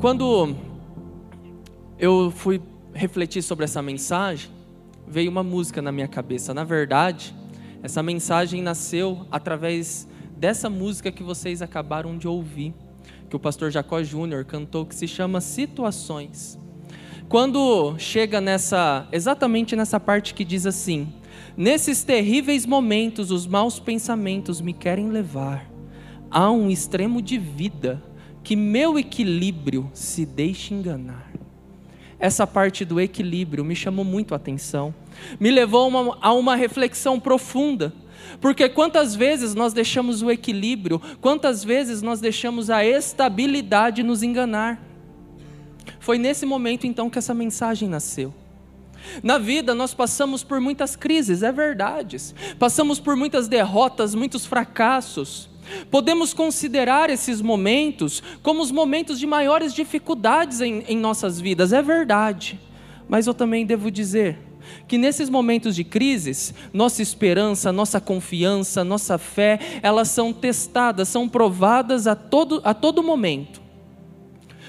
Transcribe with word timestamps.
Quando 0.00 0.54
eu 1.98 2.30
fui 2.30 2.62
refletir 2.94 3.42
sobre 3.42 3.64
essa 3.64 3.82
mensagem, 3.82 4.48
veio 5.08 5.28
uma 5.28 5.42
música 5.42 5.82
na 5.82 5.90
minha 5.90 6.06
cabeça. 6.06 6.54
Na 6.54 6.62
verdade, 6.62 7.34
essa 7.82 8.00
mensagem 8.00 8.62
nasceu 8.62 9.26
através 9.28 10.06
dessa 10.36 10.70
música 10.70 11.10
que 11.10 11.24
vocês 11.24 11.60
acabaram 11.62 12.16
de 12.16 12.28
ouvir, 12.28 12.72
que 13.28 13.34
o 13.34 13.40
pastor 13.40 13.72
Jacó 13.72 14.00
Júnior 14.00 14.44
cantou, 14.44 14.86
que 14.86 14.94
se 14.94 15.08
chama 15.08 15.40
Situações. 15.40 16.56
Quando 17.28 17.98
chega 17.98 18.40
nessa, 18.40 19.08
exatamente 19.10 19.74
nessa 19.74 19.98
parte 19.98 20.32
que 20.32 20.44
diz 20.44 20.64
assim: 20.64 21.12
Nesses 21.56 22.04
terríveis 22.04 22.64
momentos, 22.64 23.32
os 23.32 23.48
maus 23.48 23.80
pensamentos 23.80 24.60
me 24.60 24.72
querem 24.72 25.08
levar 25.08 25.68
a 26.30 26.48
um 26.52 26.70
extremo 26.70 27.20
de 27.20 27.36
vida 27.36 28.00
que 28.48 28.56
meu 28.56 28.98
equilíbrio 28.98 29.90
se 29.92 30.24
deixe 30.24 30.72
enganar. 30.72 31.30
Essa 32.18 32.46
parte 32.46 32.82
do 32.82 32.98
equilíbrio 32.98 33.62
me 33.62 33.76
chamou 33.76 34.06
muito 34.06 34.32
a 34.32 34.38
atenção, 34.38 34.94
me 35.38 35.50
levou 35.50 35.82
a 35.82 35.86
uma, 35.86 36.18
a 36.22 36.32
uma 36.32 36.56
reflexão 36.56 37.20
profunda, 37.20 37.92
porque 38.40 38.66
quantas 38.70 39.14
vezes 39.14 39.54
nós 39.54 39.74
deixamos 39.74 40.22
o 40.22 40.30
equilíbrio, 40.30 40.98
quantas 41.20 41.62
vezes 41.62 42.00
nós 42.00 42.22
deixamos 42.22 42.70
a 42.70 42.82
estabilidade 42.82 44.02
nos 44.02 44.22
enganar. 44.22 44.82
Foi 46.00 46.16
nesse 46.16 46.46
momento 46.46 46.86
então 46.86 47.10
que 47.10 47.18
essa 47.18 47.34
mensagem 47.34 47.86
nasceu. 47.86 48.32
Na 49.22 49.38
vida 49.38 49.74
nós 49.74 49.94
passamos 49.94 50.42
por 50.42 50.60
muitas 50.60 50.96
crises, 50.96 51.42
é 51.42 51.52
verdade. 51.52 52.16
Passamos 52.58 52.98
por 53.00 53.16
muitas 53.16 53.48
derrotas, 53.48 54.14
muitos 54.14 54.46
fracassos. 54.46 55.48
Podemos 55.90 56.32
considerar 56.32 57.10
esses 57.10 57.40
momentos 57.42 58.22
como 58.42 58.62
os 58.62 58.70
momentos 58.70 59.18
de 59.18 59.26
maiores 59.26 59.74
dificuldades 59.74 60.60
em, 60.60 60.84
em 60.88 60.96
nossas 60.96 61.40
vidas, 61.40 61.72
é 61.72 61.82
verdade. 61.82 62.58
Mas 63.08 63.26
eu 63.26 63.34
também 63.34 63.66
devo 63.66 63.90
dizer 63.90 64.38
que 64.86 64.98
nesses 64.98 65.30
momentos 65.30 65.74
de 65.74 65.84
crises, 65.84 66.54
nossa 66.72 67.02
esperança, 67.02 67.72
nossa 67.72 68.00
confiança, 68.00 68.84
nossa 68.84 69.18
fé, 69.18 69.58
elas 69.82 70.08
são 70.08 70.32
testadas, 70.32 71.08
são 71.08 71.28
provadas 71.28 72.06
a 72.06 72.14
todo, 72.14 72.60
a 72.64 72.74
todo 72.74 73.02
momento. 73.02 73.62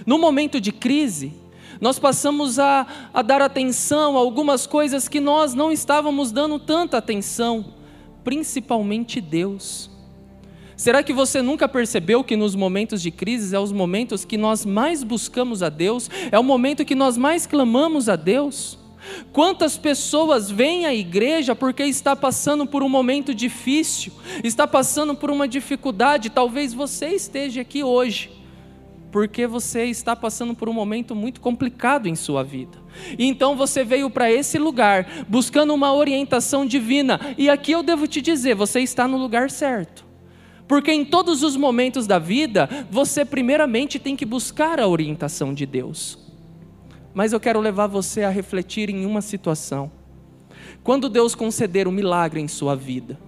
No 0.05 0.17
momento 0.17 0.61
de 0.61 0.71
crise, 0.71 1.33
nós 1.81 1.97
passamos 1.97 2.59
a, 2.59 2.85
a 3.13 3.21
dar 3.21 3.41
atenção 3.41 4.17
a 4.17 4.19
algumas 4.19 4.67
coisas 4.67 5.07
que 5.07 5.19
nós 5.19 5.53
não 5.53 5.71
estávamos 5.71 6.31
dando 6.31 6.59
tanta 6.59 6.97
atenção, 6.97 7.73
principalmente 8.23 9.21
Deus. 9.21 9.89
Será 10.75 11.03
que 11.03 11.13
você 11.13 11.41
nunca 11.41 11.67
percebeu 11.67 12.23
que 12.23 12.35
nos 12.35 12.55
momentos 12.55 13.01
de 13.01 13.11
crise 13.11 13.55
é 13.55 13.59
os 13.59 13.71
momentos 13.71 14.25
que 14.25 14.37
nós 14.37 14.65
mais 14.65 15.03
buscamos 15.03 15.63
a 15.63 15.69
Deus, 15.69 16.09
é 16.31 16.39
o 16.39 16.43
momento 16.43 16.85
que 16.85 16.95
nós 16.95 17.17
mais 17.17 17.45
clamamos 17.45 18.09
a 18.09 18.15
Deus? 18.15 18.77
Quantas 19.31 19.77
pessoas 19.77 20.51
vêm 20.51 20.85
à 20.85 20.93
igreja 20.93 21.55
porque 21.55 21.83
está 21.83 22.13
passando 22.15 22.65
por 22.65 22.83
um 22.83 22.89
momento 22.89 23.33
difícil, 23.33 24.11
está 24.43 24.67
passando 24.67 25.15
por 25.15 25.31
uma 25.31 25.47
dificuldade, 25.47 26.29
talvez 26.29 26.73
você 26.73 27.07
esteja 27.07 27.61
aqui 27.61 27.83
hoje 27.83 28.38
porque 29.11 29.47
você 29.47 29.85
está 29.85 30.15
passando 30.15 30.53
por 30.53 30.69
um 30.69 30.73
momento 30.73 31.15
muito 31.15 31.41
complicado 31.41 32.07
em 32.07 32.15
sua 32.15 32.43
vida. 32.43 32.77
E 33.17 33.25
então 33.25 33.55
você 33.55 33.83
veio 33.83 34.09
para 34.09 34.31
esse 34.31 34.57
lugar 34.57 35.25
buscando 35.27 35.73
uma 35.73 35.93
orientação 35.93 36.65
divina, 36.65 37.19
e 37.37 37.49
aqui 37.49 37.71
eu 37.71 37.83
devo 37.83 38.07
te 38.07 38.21
dizer, 38.21 38.55
você 38.55 38.81
está 38.81 39.07
no 39.07 39.17
lugar 39.17 39.49
certo. 39.49 40.05
Porque 40.67 40.91
em 40.91 41.03
todos 41.03 41.41
os 41.41 41.55
momentos 41.55 42.05
da 42.05 42.19
vida, 42.19 42.69
você 42.91 43.25
primeiramente 43.25 43.97
tem 43.97 44.15
que 44.15 44.25
buscar 44.25 44.79
a 44.79 44.87
orientação 44.87 45.51
de 45.51 45.65
Deus. 45.65 46.19
Mas 47.11 47.33
eu 47.33 47.39
quero 47.39 47.59
levar 47.59 47.87
você 47.87 48.23
a 48.23 48.29
refletir 48.29 48.89
em 48.89 49.03
uma 49.03 49.21
situação. 49.21 49.91
Quando 50.83 51.09
Deus 51.09 51.33
conceder 51.33 51.87
um 51.87 51.91
milagre 51.91 52.39
em 52.39 52.47
sua 52.47 52.75
vida, 52.75 53.19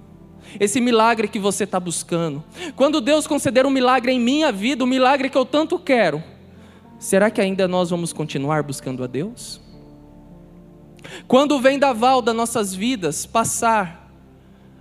esse 0.60 0.82
milagre 0.82 1.28
que 1.28 1.40
você 1.40 1.64
está 1.64 1.80
buscando, 1.80 2.44
quando 2.76 3.02
Deus 3.02 3.28
conceder 3.28 3.66
um 3.66 3.70
milagre 3.70 4.12
em 4.12 4.20
minha 4.20 4.52
vida, 4.52 4.84
o 4.84 4.88
um 4.88 4.90
milagre 4.90 5.30
que 5.30 5.38
eu 5.38 5.46
tanto 5.46 5.80
quero, 5.80 6.24
será 7.00 7.32
que 7.32 7.42
ainda 7.42 7.68
nós 7.68 7.90
vamos 7.90 8.12
continuar 8.14 8.64
buscando 8.64 9.04
a 9.04 9.08
Deus? 9.08 9.62
Quando 11.28 11.56
o 11.56 11.60
vendaval 11.60 12.22
das 12.22 12.36
nossas 12.36 12.74
vidas 12.74 13.26
passar, 13.26 14.12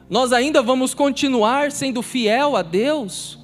nós 0.08 0.32
ainda 0.32 0.60
vamos 0.60 0.92
continuar 0.92 1.70
sendo 1.70 2.02
fiel 2.02 2.56
a 2.56 2.62
Deus? 2.62 3.38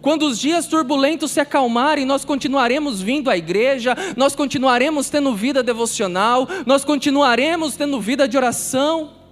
Quando 0.00 0.26
os 0.26 0.38
dias 0.38 0.66
turbulentos 0.66 1.30
se 1.30 1.40
acalmarem, 1.40 2.06
nós 2.06 2.24
continuaremos 2.24 3.02
vindo 3.02 3.28
à 3.28 3.36
igreja, 3.36 3.94
nós 4.16 4.34
continuaremos 4.34 5.10
tendo 5.10 5.34
vida 5.34 5.62
devocional, 5.62 6.48
nós 6.64 6.84
continuaremos 6.84 7.76
tendo 7.76 8.00
vida 8.00 8.26
de 8.26 8.36
oração. 8.36 9.23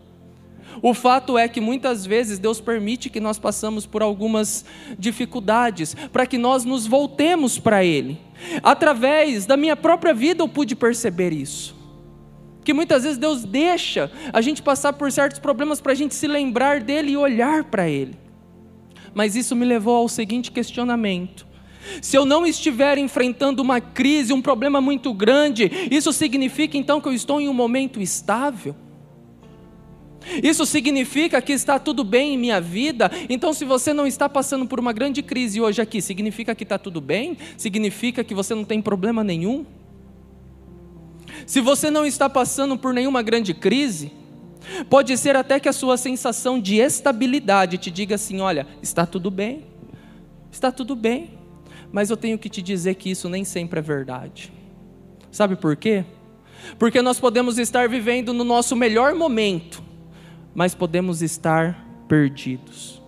O 0.81 0.95
fato 0.95 1.37
é 1.37 1.49
que 1.49 1.61
muitas 1.61 2.07
vezes 2.07 2.39
Deus 2.39 2.61
permite 2.61 3.11
que 3.11 3.21
nós 3.21 3.39
passamos 3.39 3.85
por 3.85 4.03
algumas 4.03 4.65
dificuldades 4.99 5.95
para 6.13 6.27
que 6.27 6.39
nós 6.39 6.65
nos 6.65 6.87
voltemos 6.87 7.59
para 7.59 7.85
Ele. 7.85 8.19
Através 8.63 9.45
da 9.45 9.57
minha 9.57 9.77
própria 9.77 10.15
vida 10.15 10.43
eu 10.43 10.49
pude 10.49 10.75
perceber 10.75 11.33
isso 11.33 11.83
que 12.65 12.73
muitas 12.73 13.03
vezes 13.03 13.19
Deus 13.19 13.45
deixa 13.45 14.11
a 14.33 14.41
gente 14.41 14.63
passar 14.63 14.93
por 14.93 15.11
certos 15.11 15.39
problemas 15.39 15.81
para 15.81 15.93
a 15.93 15.95
gente 15.95 16.15
se 16.15 16.27
lembrar 16.27 16.81
dele 16.81 17.13
e 17.13 17.17
olhar 17.17 17.65
para 17.65 17.89
ele. 17.89 18.17
Mas 19.15 19.37
isso 19.37 19.55
me 19.55 19.65
levou 19.65 19.97
ao 19.97 20.09
seguinte 20.09 20.51
questionamento: 20.51 21.47
se 22.01 22.17
eu 22.17 22.25
não 22.25 22.47
estiver 22.47 22.99
enfrentando 22.99 23.61
uma 23.61 23.81
crise, 23.81 24.33
um 24.33 24.41
problema 24.41 24.81
muito 24.81 25.13
grande, 25.13 25.71
isso 25.91 26.13
significa 26.13 26.77
então 26.77 27.01
que 27.01 27.09
eu 27.09 27.13
estou 27.13 27.41
em 27.41 27.49
um 27.49 27.55
momento 27.55 28.01
estável? 28.01 28.75
Isso 30.43 30.65
significa 30.67 31.41
que 31.43 31.53
está 31.53 31.79
tudo 31.79 32.05
bem 32.05 32.35
em 32.35 32.39
minha 32.39 32.61
vida? 32.61 33.11
Então, 33.29 33.53
se 33.53 33.65
você 33.65 33.93
não 33.93 34.07
está 34.07 34.29
passando 34.29 34.67
por 34.67 34.79
uma 34.79 34.93
grande 34.93 35.23
crise 35.23 35.61
hoje 35.61 35.81
aqui, 35.81 36.01
significa 36.01 36.55
que 36.55 36.63
está 36.63 36.79
tudo 36.79 37.01
bem? 37.01 37.37
Significa 37.57 38.23
que 38.23 38.35
você 38.35 38.55
não 38.55 38.65
tem 38.65 38.81
problema 38.81 39.23
nenhum? 39.25 39.65
Se 41.47 41.61
você 41.61 41.91
não 41.91 42.07
está 42.07 42.29
passando 42.29 42.79
por 42.79 42.95
nenhuma 42.95 43.23
grande 43.23 43.53
crise, 43.55 44.13
pode 44.89 45.17
ser 45.17 45.37
até 45.37 45.59
que 45.59 45.69
a 45.69 45.73
sua 45.73 45.97
sensação 45.97 46.61
de 46.61 46.77
estabilidade 46.77 47.79
te 47.79 47.91
diga 47.91 48.15
assim: 48.15 48.41
olha, 48.41 48.67
está 48.83 49.05
tudo 49.07 49.31
bem, 49.31 49.65
está 50.51 50.71
tudo 50.71 50.95
bem, 50.95 51.31
mas 51.91 52.11
eu 52.11 52.17
tenho 52.17 52.39
que 52.39 52.49
te 52.49 52.63
dizer 52.63 52.95
que 52.95 53.11
isso 53.11 53.29
nem 53.29 53.45
sempre 53.45 53.79
é 53.79 53.83
verdade. 53.83 54.53
Sabe 55.31 55.57
por 55.57 55.77
quê? 55.77 56.05
Porque 56.79 57.03
nós 57.03 57.19
podemos 57.19 57.59
estar 57.59 57.89
vivendo 57.89 58.33
no 58.33 58.45
nosso 58.45 58.77
melhor 58.77 59.15
momento, 59.15 59.83
mas 60.55 60.75
podemos 60.75 61.23
estar 61.23 61.87
perdidos. 62.09 63.03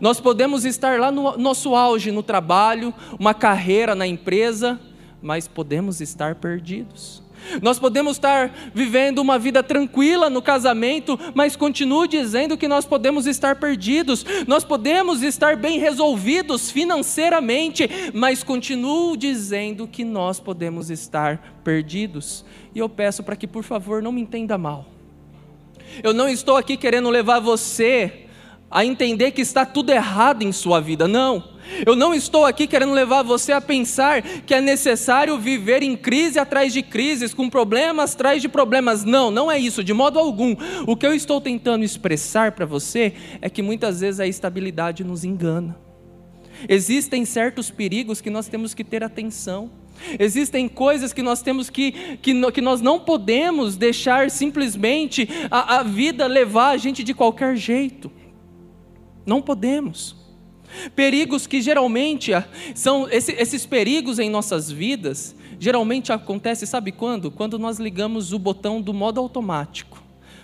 Nós 0.00 0.20
podemos 0.20 0.64
estar 0.64 0.98
lá 0.98 1.10
no 1.10 1.36
nosso 1.36 1.74
auge 1.74 2.10
no 2.10 2.22
trabalho, 2.22 2.92
uma 3.18 3.32
carreira 3.32 3.94
na 3.94 4.06
empresa, 4.06 4.80
mas 5.22 5.46
podemos 5.46 6.00
estar 6.00 6.34
perdidos. 6.36 7.22
Nós 7.62 7.78
podemos 7.78 8.16
estar 8.16 8.52
vivendo 8.74 9.18
uma 9.18 9.38
vida 9.38 9.62
tranquila 9.62 10.28
no 10.28 10.42
casamento, 10.42 11.18
mas 11.34 11.54
continuo 11.54 12.06
dizendo 12.06 12.56
que 12.56 12.66
nós 12.66 12.84
podemos 12.84 13.26
estar 13.26 13.56
perdidos. 13.56 14.24
Nós 14.46 14.64
podemos 14.64 15.22
estar 15.22 15.56
bem 15.56 15.78
resolvidos 15.78 16.70
financeiramente, 16.70 17.88
mas 18.12 18.42
continuo 18.42 19.16
dizendo 19.16 19.86
que 19.86 20.04
nós 20.04 20.40
podemos 20.40 20.90
estar 20.90 21.60
perdidos. 21.62 22.44
E 22.74 22.78
eu 22.78 22.88
peço 22.88 23.22
para 23.22 23.36
que, 23.36 23.46
por 23.46 23.62
favor, 23.62 24.02
não 24.02 24.12
me 24.12 24.20
entenda 24.20 24.58
mal. 24.58 24.95
Eu 26.02 26.12
não 26.12 26.28
estou 26.28 26.56
aqui 26.56 26.76
querendo 26.76 27.10
levar 27.10 27.40
você 27.40 28.26
a 28.70 28.84
entender 28.84 29.30
que 29.30 29.40
está 29.40 29.64
tudo 29.64 29.90
errado 29.90 30.42
em 30.42 30.52
sua 30.52 30.80
vida, 30.80 31.06
não. 31.06 31.56
Eu 31.84 31.96
não 31.96 32.14
estou 32.14 32.44
aqui 32.44 32.66
querendo 32.66 32.92
levar 32.92 33.22
você 33.22 33.52
a 33.52 33.60
pensar 33.60 34.22
que 34.22 34.54
é 34.54 34.60
necessário 34.60 35.36
viver 35.38 35.82
em 35.82 35.96
crise 35.96 36.38
atrás 36.38 36.72
de 36.72 36.82
crises, 36.82 37.34
com 37.34 37.50
problemas 37.50 38.14
atrás 38.14 38.40
de 38.40 38.48
problemas. 38.48 39.04
Não, 39.04 39.30
não 39.30 39.50
é 39.50 39.58
isso, 39.58 39.82
de 39.82 39.92
modo 39.92 40.18
algum. 40.18 40.54
O 40.86 40.96
que 40.96 41.06
eu 41.06 41.14
estou 41.14 41.40
tentando 41.40 41.84
expressar 41.84 42.52
para 42.52 42.66
você 42.66 43.14
é 43.40 43.50
que 43.50 43.62
muitas 43.62 44.00
vezes 44.00 44.20
a 44.20 44.26
estabilidade 44.26 45.04
nos 45.04 45.24
engana. 45.24 45.76
Existem 46.68 47.24
certos 47.24 47.70
perigos 47.70 48.20
que 48.20 48.30
nós 48.30 48.48
temos 48.48 48.72
que 48.72 48.84
ter 48.84 49.04
atenção. 49.04 49.70
Existem 50.18 50.68
coisas 50.68 51.12
que 51.12 51.22
nós 51.22 51.42
temos 51.42 51.70
que, 51.70 52.16
que, 52.22 52.50
que 52.52 52.60
nós 52.60 52.80
não 52.80 53.00
podemos 53.00 53.76
deixar 53.76 54.30
simplesmente 54.30 55.28
a, 55.50 55.78
a 55.78 55.82
vida 55.82 56.26
levar 56.26 56.70
a 56.70 56.76
gente 56.76 57.02
de 57.02 57.14
qualquer 57.14 57.56
jeito. 57.56 58.10
Não 59.24 59.42
podemos. 59.42 60.16
Perigos 60.94 61.46
que 61.46 61.60
geralmente 61.60 62.32
ah, 62.32 62.46
são 62.74 63.08
esses 63.10 63.64
perigos 63.64 64.18
em 64.18 64.28
nossas 64.28 64.70
vidas, 64.70 65.34
geralmente 65.58 66.12
acontece, 66.12 66.66
sabe 66.66 66.92
quando? 66.92 67.30
Quando 67.30 67.58
nós 67.58 67.78
ligamos 67.78 68.32
o 68.32 68.38
botão 68.38 68.80
do 68.80 68.92
modo 68.92 69.20
automático. 69.20 70.02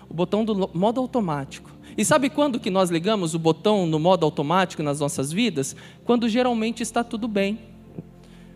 O 0.09 0.15
botão 0.15 0.45
do 0.45 0.71
modo 0.75 1.01
automático. 1.01 1.71
E 1.97 2.05
sabe 2.05 2.31
quando 2.31 2.59
que 2.59 2.71
nós 2.71 2.91
ligamos 2.91 3.35
o 3.35 3.39
botão 3.39 3.87
no 3.87 3.99
modo 3.99 4.25
automático 4.25 4.83
nas 4.83 5.01
nossas 5.01 5.33
vidas? 5.33 5.77
Quando 6.05 6.29
geralmente 6.29 6.83
está 6.83 7.05
tudo 7.05 7.29
bem. 7.29 7.72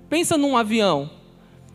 Pensa 0.08 0.38
num 0.38 0.56
avião. 0.56 1.10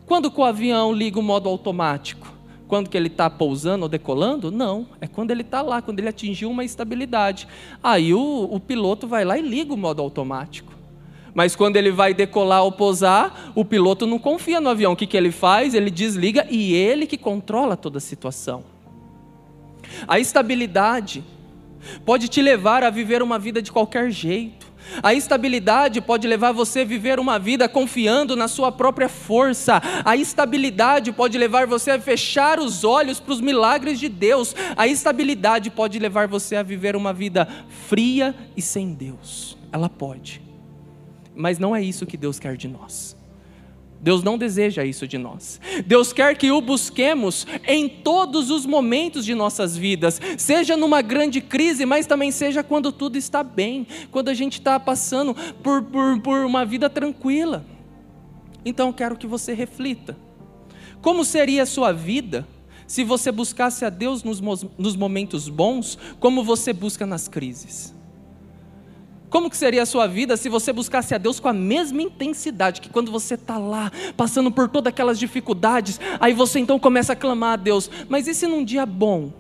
Quando 0.06 0.32
que 0.32 0.40
o 0.40 0.44
avião 0.44 0.94
liga 0.94 1.20
o 1.20 1.24
modo 1.24 1.48
automático? 1.50 2.32
Quando 2.68 2.90
que 2.90 2.98
ele 2.98 3.08
está 3.08 3.30
pousando 3.30 3.84
ou 3.84 3.90
decolando? 3.90 4.50
Não, 4.50 4.88
é 5.02 5.08
quando 5.08 5.32
ele 5.32 5.42
está 5.42 5.62
lá, 5.62 5.82
quando 5.82 6.00
ele 6.00 6.08
atingiu 6.08 6.50
uma 6.50 6.64
estabilidade. 6.64 7.48
Aí 7.84 8.14
o, 8.14 8.48
o 8.50 8.60
piloto 8.60 9.08
vai 9.08 9.26
lá 9.26 9.38
e 9.38 9.42
liga 9.42 9.74
o 9.74 9.78
modo 9.78 10.02
automático. 10.02 10.72
Mas 11.34 11.56
quando 11.56 11.78
ele 11.78 11.92
vai 11.92 12.14
decolar 12.14 12.64
ou 12.64 12.72
pousar, 12.72 13.52
o 13.56 13.64
piloto 13.64 14.06
não 14.06 14.20
confia 14.20 14.60
no 14.60 14.70
avião. 14.70 14.94
O 14.94 14.96
que, 14.96 15.08
que 15.08 15.18
ele 15.18 15.32
faz? 15.32 15.74
Ele 15.74 15.90
desliga 15.90 16.46
e 16.50 16.74
ele 16.74 17.06
que 17.06 17.18
controla 17.18 17.76
toda 17.78 17.98
a 17.98 18.02
situação. 18.02 18.64
A 20.08 20.20
estabilidade 20.20 21.24
pode 22.06 22.28
te 22.28 22.42
levar 22.42 22.84
a 22.84 22.90
viver 22.90 23.22
uma 23.22 23.40
vida 23.40 23.62
de 23.62 23.72
qualquer 23.72 24.12
jeito. 24.12 24.71
A 25.02 25.14
estabilidade 25.14 26.02
pode 26.02 26.28
levar 26.28 26.52
você 26.52 26.82
a 26.82 26.86
viver 26.86 27.20
uma 27.20 27.40
vida 27.40 27.68
confiando 27.70 28.36
na 28.36 28.48
sua 28.48 28.72
própria 28.72 29.08
força. 29.08 29.82
A 30.04 30.16
estabilidade 30.16 31.12
pode 31.12 31.38
levar 31.38 31.68
você 31.68 31.92
a 31.92 32.00
fechar 32.00 32.60
os 32.60 32.84
olhos 32.84 33.20
para 33.20 33.34
os 33.34 33.42
milagres 33.42 34.00
de 34.00 34.10
Deus. 34.10 34.56
A 34.76 34.88
estabilidade 34.88 35.70
pode 35.70 36.00
levar 36.00 36.28
você 36.28 36.56
a 36.56 36.64
viver 36.64 36.96
uma 36.96 37.14
vida 37.14 37.48
fria 37.88 38.36
e 38.56 38.62
sem 38.62 38.94
Deus. 38.94 39.58
Ela 39.72 39.90
pode. 39.90 40.42
Mas 41.36 41.58
não 41.58 41.76
é 41.76 41.82
isso 41.82 42.06
que 42.06 42.18
Deus 42.18 42.40
quer 42.40 42.58
de 42.58 42.68
nós. 42.68 43.21
Deus 44.02 44.24
não 44.24 44.38
deseja 44.38 44.84
isso 44.84 45.08
de 45.08 45.18
nós. 45.18 45.62
Deus 45.86 46.12
quer 46.12 46.36
que 46.36 46.52
o 46.52 46.60
busquemos 46.60 47.46
em 47.68 47.88
todos 47.88 48.50
os 48.50 48.66
momentos 48.66 49.24
de 49.24 49.36
nossas 49.36 49.78
vidas, 49.78 50.20
seja 50.38 50.76
numa 50.76 51.04
grande 51.04 51.40
crise, 51.40 51.86
mas 51.86 52.08
também 52.08 52.32
seja 52.32 52.64
quando 52.64 52.92
tudo 52.92 53.16
está 53.16 53.44
bem, 53.44 53.86
quando 54.10 54.30
a 54.30 54.34
gente 54.34 54.54
está 54.54 54.80
passando 54.80 55.36
por, 55.62 55.84
por, 55.84 56.20
por 56.20 56.46
uma 56.46 56.66
vida 56.66 56.90
tranquila. 56.90 57.64
Então 58.66 58.88
eu 58.88 58.94
quero 58.94 59.16
que 59.16 59.28
você 59.28 59.54
reflita: 59.54 60.18
como 61.02 61.24
seria 61.24 61.64
a 61.64 61.68
sua 61.68 61.92
vida 61.92 62.48
se 62.88 63.04
você 63.04 63.32
buscasse 63.32 63.86
a 63.86 63.90
Deus 63.90 64.24
nos, 64.24 64.42
nos 64.78 64.96
momentos 64.96 65.48
bons, 65.48 65.98
como 66.20 66.44
você 66.44 66.74
busca 66.74 67.06
nas 67.06 67.28
crises? 67.28 68.01
Como 69.32 69.50
que 69.50 69.56
seria 69.56 69.84
a 69.84 69.86
sua 69.86 70.08
vida 70.08 70.36
se 70.36 70.50
você 70.50 70.74
buscasse 70.74 71.16
a 71.16 71.18
Deus 71.18 71.40
com 71.40 71.48
a 71.48 71.54
mesma 71.54 72.02
intensidade 72.02 72.82
que 72.82 72.90
quando 72.90 73.10
você 73.10 73.36
está 73.36 73.58
lá, 73.58 73.90
passando 74.18 74.52
por 74.52 74.68
todas 74.68 74.92
aquelas 74.92 75.18
dificuldades, 75.18 76.02
aí 76.20 76.34
você 76.34 76.60
então 76.60 76.78
começa 76.78 77.14
a 77.14 77.16
clamar 77.16 77.54
a 77.54 77.56
Deus. 77.56 77.90
Mas 78.10 78.28
e 78.28 78.34
se 78.34 78.46
num 78.46 78.62
dia 78.62 78.86
bom? 78.86 79.32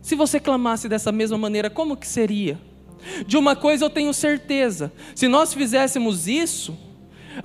Se 0.00 0.14
você 0.14 0.40
clamasse 0.40 0.88
dessa 0.88 1.12
mesma 1.12 1.36
maneira, 1.36 1.68
como 1.68 1.98
que 1.98 2.06
seria? 2.06 2.58
De 3.26 3.36
uma 3.36 3.54
coisa 3.54 3.84
eu 3.84 3.90
tenho 3.90 4.14
certeza: 4.14 4.90
se 5.14 5.28
nós 5.28 5.52
fizéssemos 5.52 6.26
isso, 6.26 6.74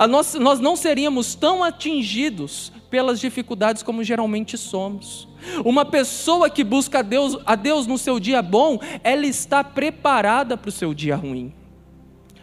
nós, 0.09 0.33
nós 0.35 0.61
não 0.61 0.77
seríamos 0.77 1.35
tão 1.35 1.61
atingidos 1.61 2.71
pelas 2.89 3.19
dificuldades 3.19 3.83
como 3.83 4.03
geralmente 4.03 4.57
somos. 4.57 5.27
Uma 5.63 5.85
pessoa 5.85 6.49
que 6.49 6.63
busca 6.63 6.99
a 6.99 7.01
Deus, 7.01 7.37
a 7.45 7.55
Deus 7.55 7.87
no 7.87 7.97
seu 7.97 8.19
dia 8.19 8.41
bom, 8.41 8.79
ela 9.03 9.25
está 9.25 9.63
preparada 9.63 10.57
para 10.57 10.69
o 10.69 10.71
seu 10.71 10.93
dia 10.93 11.15
ruim. 11.15 11.53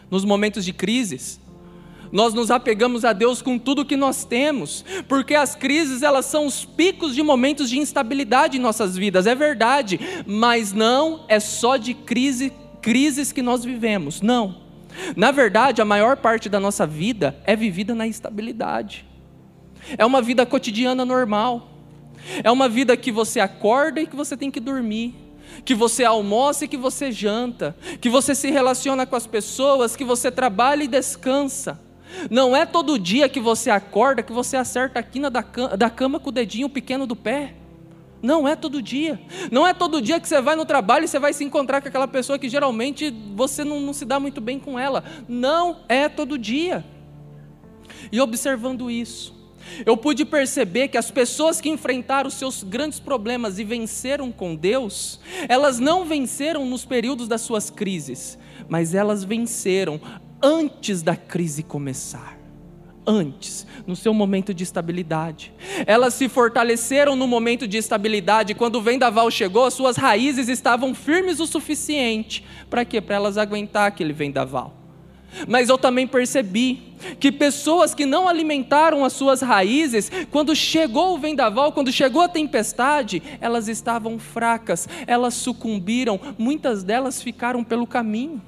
Nos 0.09 0.23
momentos 0.23 0.63
de 0.63 0.71
crises, 0.71 1.39
nós 2.11 2.33
nos 2.33 2.51
apegamos 2.51 3.03
a 3.03 3.11
Deus 3.11 3.41
com 3.41 3.57
tudo 3.57 3.85
que 3.85 3.97
nós 3.97 4.23
temos, 4.23 4.85
porque 5.07 5.35
as 5.35 5.55
crises 5.55 6.01
elas 6.01 6.25
são 6.25 6.45
os 6.45 6.63
picos 6.63 7.15
de 7.15 7.21
momentos 7.21 7.69
de 7.69 7.77
instabilidade 7.77 8.57
em 8.57 8.61
nossas 8.61 8.95
vidas, 8.95 9.27
é 9.27 9.35
verdade, 9.35 9.99
mas 10.25 10.71
não 10.71 11.25
é 11.27 11.39
só 11.39 11.77
de 11.77 11.93
crise, 11.93 12.53
crises 12.81 13.31
que 13.31 13.41
nós 13.41 13.65
vivemos, 13.65 14.21
não. 14.21 14.63
Na 15.15 15.31
verdade, 15.31 15.81
a 15.81 15.85
maior 15.85 16.15
parte 16.17 16.47
da 16.47 16.59
nossa 16.59 16.87
vida 16.87 17.37
é 17.45 17.55
vivida 17.55 17.93
na 17.93 18.07
estabilidade. 18.07 19.05
É 19.97 20.05
uma 20.05 20.21
vida 20.21 20.45
cotidiana 20.45 21.05
normal. 21.05 21.69
É 22.43 22.49
uma 22.49 22.67
vida 22.67 22.95
que 22.97 23.11
você 23.11 23.39
acorda 23.39 24.01
e 24.01 24.07
que 24.07 24.15
você 24.15 24.35
tem 24.35 24.49
que 24.49 24.59
dormir. 24.59 25.13
Que 25.63 25.75
você 25.75 26.03
almoça 26.03 26.65
e 26.65 26.67
que 26.67 26.77
você 26.77 27.11
janta. 27.11 27.75
Que 28.01 28.09
você 28.09 28.33
se 28.33 28.49
relaciona 28.49 29.05
com 29.05 29.15
as 29.15 29.27
pessoas, 29.27 29.95
que 29.95 30.03
você 30.03 30.31
trabalha 30.31 30.83
e 30.83 30.87
descansa. 30.87 31.79
Não 32.29 32.55
é 32.55 32.65
todo 32.65 32.97
dia 32.97 33.27
que 33.27 33.39
você 33.39 33.69
acorda 33.69 34.23
que 34.23 34.31
você 34.31 34.57
acerta 34.57 34.99
a 34.99 35.03
quina 35.03 35.29
da 35.29 35.89
cama 35.89 36.19
com 36.19 36.29
o 36.29 36.33
dedinho 36.33 36.69
pequeno 36.69 37.05
do 37.05 37.15
pé. 37.15 37.55
Não 38.21 38.47
é 38.47 38.55
todo 38.55 38.81
dia. 38.81 39.19
Não 39.51 39.67
é 39.67 39.73
todo 39.73 40.01
dia 40.01 40.19
que 40.19 40.27
você 40.27 40.41
vai 40.41 40.55
no 40.55 40.65
trabalho 40.65 41.05
e 41.05 41.07
você 41.07 41.19
vai 41.19 41.33
se 41.33 41.43
encontrar 41.43 41.81
com 41.81 41.87
aquela 41.87 42.07
pessoa 42.07 42.39
que 42.39 42.49
geralmente 42.49 43.13
você 43.35 43.63
não, 43.63 43.79
não 43.79 43.93
se 43.93 44.05
dá 44.05 44.19
muito 44.19 44.41
bem 44.41 44.57
com 44.57 44.79
ela. 44.79 45.03
Não 45.27 45.77
é 45.87 46.09
todo 46.09 46.37
dia. 46.37 46.83
E 48.11 48.19
observando 48.19 48.89
isso, 48.89 49.35
eu 49.85 49.95
pude 49.97 50.25
perceber 50.25 50.87
que 50.87 50.97
as 50.97 51.11
pessoas 51.11 51.59
que 51.59 51.69
enfrentaram 51.69 52.27
os 52.27 52.35
seus 52.35 52.63
grandes 52.63 52.99
problemas 52.99 53.59
e 53.59 53.63
venceram 53.63 54.31
com 54.31 54.55
Deus, 54.55 55.19
elas 55.47 55.79
não 55.79 56.05
venceram 56.05 56.65
nos 56.65 56.85
períodos 56.85 57.27
das 57.27 57.41
suas 57.41 57.69
crises, 57.69 58.37
mas 58.67 58.93
elas 58.93 59.23
venceram 59.23 59.99
antes 60.41 61.01
da 61.01 61.15
crise 61.15 61.63
começar 61.63 62.35
antes, 63.07 63.67
no 63.85 63.95
seu 63.95 64.13
momento 64.13 64.53
de 64.53 64.63
estabilidade. 64.63 65.53
Elas 65.85 66.13
se 66.15 66.27
fortaleceram 66.27 67.15
no 67.15 67.27
momento 67.27 67.67
de 67.67 67.77
estabilidade. 67.77 68.55
Quando 68.55 68.77
o 68.77 68.81
vendaval 68.81 69.29
chegou, 69.29 69.69
suas 69.69 69.95
raízes 69.95 70.49
estavam 70.49 70.95
firmes 70.95 71.39
o 71.39 71.45
suficiente. 71.45 72.43
Para 72.69 72.83
quê? 72.83 72.99
Para 72.99 73.15
elas 73.15 73.37
aguentar 73.37 73.87
aquele 73.87 74.13
vendaval. 74.13 74.84
Mas 75.47 75.69
eu 75.69 75.77
também 75.77 76.07
percebi 76.07 76.95
que 77.19 77.31
pessoas 77.31 77.93
que 77.93 78.05
não 78.05 78.27
alimentaram 78.27 79.03
as 79.03 79.13
suas 79.13 79.41
raízes, 79.41 80.11
quando 80.31 80.55
chegou 80.55 81.13
o 81.13 81.17
vendaval, 81.17 81.71
quando 81.71 81.91
chegou 81.91 82.21
a 82.21 82.29
tempestade, 82.29 83.21
elas 83.39 83.67
estavam 83.67 84.17
fracas, 84.17 84.87
elas 85.05 85.33
sucumbiram, 85.33 86.19
muitas 86.37 86.83
delas 86.83 87.21
ficaram 87.21 87.63
pelo 87.63 87.85
caminho 87.85 88.41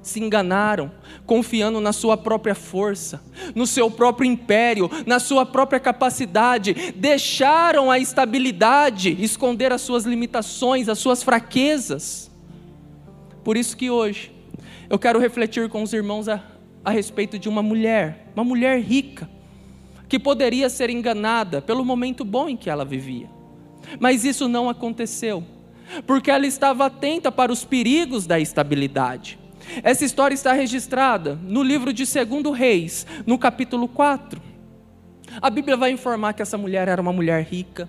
se 0.00 0.20
enganaram, 0.20 0.90
confiando 1.26 1.80
na 1.80 1.92
sua 1.92 2.16
própria 2.16 2.54
força, 2.54 3.22
no 3.54 3.66
seu 3.66 3.90
próprio 3.90 4.26
império, 4.26 4.90
na 5.06 5.18
sua 5.18 5.44
própria 5.44 5.78
capacidade, 5.78 6.92
deixaram 6.96 7.90
a 7.90 7.98
estabilidade 7.98 9.16
esconder 9.22 9.70
as 9.70 9.82
suas 9.82 10.04
limitações, 10.04 10.88
as 10.88 10.98
suas 10.98 11.22
fraquezas. 11.22 12.30
Por 13.44 13.56
isso 13.56 13.76
que 13.76 13.90
hoje 13.90 14.37
eu 14.90 14.98
quero 14.98 15.18
refletir 15.18 15.68
com 15.68 15.82
os 15.82 15.92
irmãos 15.92 16.28
a, 16.28 16.42
a 16.84 16.90
respeito 16.90 17.38
de 17.38 17.48
uma 17.48 17.62
mulher, 17.62 18.30
uma 18.34 18.44
mulher 18.44 18.80
rica, 18.80 19.28
que 20.08 20.18
poderia 20.18 20.70
ser 20.70 20.88
enganada 20.88 21.60
pelo 21.60 21.84
momento 21.84 22.24
bom 22.24 22.48
em 22.48 22.56
que 22.56 22.70
ela 22.70 22.84
vivia. 22.84 23.28
Mas 24.00 24.24
isso 24.24 24.48
não 24.48 24.68
aconteceu, 24.68 25.44
porque 26.06 26.30
ela 26.30 26.46
estava 26.46 26.86
atenta 26.86 27.30
para 27.30 27.52
os 27.52 27.64
perigos 27.64 28.26
da 28.26 28.40
estabilidade. 28.40 29.38
Essa 29.82 30.04
história 30.04 30.34
está 30.34 30.52
registrada 30.52 31.38
no 31.42 31.62
livro 31.62 31.92
de 31.92 32.04
2 32.04 32.56
Reis, 32.56 33.06
no 33.26 33.38
capítulo 33.38 33.86
4. 33.86 34.40
A 35.42 35.50
Bíblia 35.50 35.76
vai 35.76 35.90
informar 35.90 36.32
que 36.32 36.40
essa 36.40 36.56
mulher 36.56 36.88
era 36.88 37.02
uma 37.02 37.12
mulher 37.12 37.44
rica, 37.44 37.88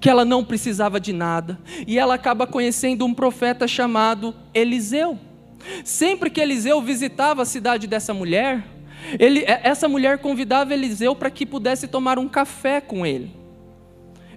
que 0.00 0.10
ela 0.10 0.24
não 0.24 0.44
precisava 0.44 0.98
de 0.98 1.12
nada, 1.12 1.58
e 1.86 1.98
ela 1.98 2.14
acaba 2.14 2.46
conhecendo 2.46 3.04
um 3.04 3.14
profeta 3.14 3.68
chamado 3.68 4.34
Eliseu. 4.52 5.16
Sempre 5.84 6.30
que 6.30 6.40
Eliseu 6.40 6.80
visitava 6.80 7.42
a 7.42 7.46
cidade 7.46 7.86
dessa 7.86 8.12
mulher, 8.14 8.64
ele, 9.18 9.44
essa 9.46 9.88
mulher 9.88 10.18
convidava 10.18 10.74
Eliseu 10.74 11.14
para 11.14 11.30
que 11.30 11.46
pudesse 11.46 11.88
tomar 11.88 12.18
um 12.18 12.28
café 12.28 12.80
com 12.80 13.04
ele. 13.06 13.34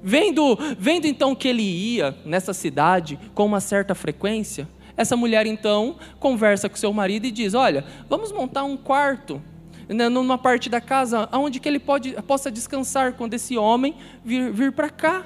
Vendo, 0.01 0.57
vendo 0.77 1.05
então 1.05 1.33
que 1.33 1.47
ele 1.47 1.63
ia 1.63 2.15
nessa 2.25 2.53
cidade 2.53 3.17
com 3.33 3.45
uma 3.45 3.61
certa 3.61 3.95
frequência, 3.95 4.67
essa 4.97 5.15
mulher 5.15 5.45
então 5.45 5.95
conversa 6.19 6.69
com 6.69 6.75
seu 6.75 6.91
marido 6.93 7.25
e 7.25 7.31
diz: 7.31 7.53
Olha, 7.53 7.85
vamos 8.09 8.31
montar 8.31 8.63
um 8.63 8.77
quarto 8.77 9.41
né, 9.87 10.09
numa 10.09 10.37
parte 10.37 10.69
da 10.69 10.79
casa 10.79 11.27
onde 11.31 11.59
que 11.59 11.67
ele 11.67 11.79
pode, 11.79 12.13
possa 12.23 12.51
descansar 12.51 13.13
quando 13.13 13.33
esse 13.33 13.57
homem 13.57 13.95
vir, 14.23 14.51
vir 14.51 14.71
para 14.71 14.89
cá. 14.89 15.25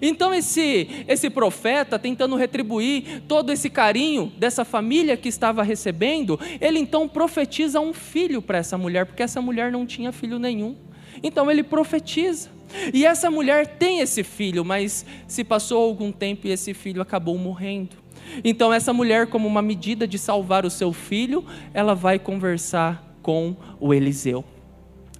Então 0.00 0.34
esse 0.34 1.04
esse 1.06 1.30
profeta 1.30 1.98
tentando 1.98 2.36
retribuir 2.36 3.22
todo 3.28 3.52
esse 3.52 3.70
carinho 3.70 4.32
dessa 4.36 4.64
família 4.64 5.16
que 5.16 5.28
estava 5.28 5.62
recebendo, 5.62 6.38
ele 6.60 6.78
então 6.78 7.08
profetiza 7.08 7.80
um 7.80 7.92
filho 7.92 8.40
para 8.42 8.58
essa 8.58 8.76
mulher, 8.76 9.06
porque 9.06 9.22
essa 9.22 9.40
mulher 9.40 9.70
não 9.70 9.86
tinha 9.86 10.12
filho 10.12 10.38
nenhum. 10.38 10.76
Então 11.22 11.50
ele 11.50 11.62
profetiza. 11.62 12.50
E 12.92 13.06
essa 13.06 13.30
mulher 13.30 13.66
tem 13.78 14.00
esse 14.00 14.22
filho, 14.22 14.64
mas 14.64 15.06
se 15.26 15.44
passou 15.44 15.82
algum 15.82 16.10
tempo 16.10 16.46
e 16.46 16.50
esse 16.50 16.74
filho 16.74 17.00
acabou 17.00 17.38
morrendo. 17.38 17.96
Então, 18.44 18.72
essa 18.72 18.92
mulher, 18.92 19.28
como 19.28 19.46
uma 19.46 19.62
medida 19.62 20.06
de 20.06 20.18
salvar 20.18 20.66
o 20.66 20.70
seu 20.70 20.92
filho, 20.92 21.44
ela 21.72 21.94
vai 21.94 22.18
conversar 22.18 23.16
com 23.22 23.56
o 23.80 23.94
Eliseu. 23.94 24.44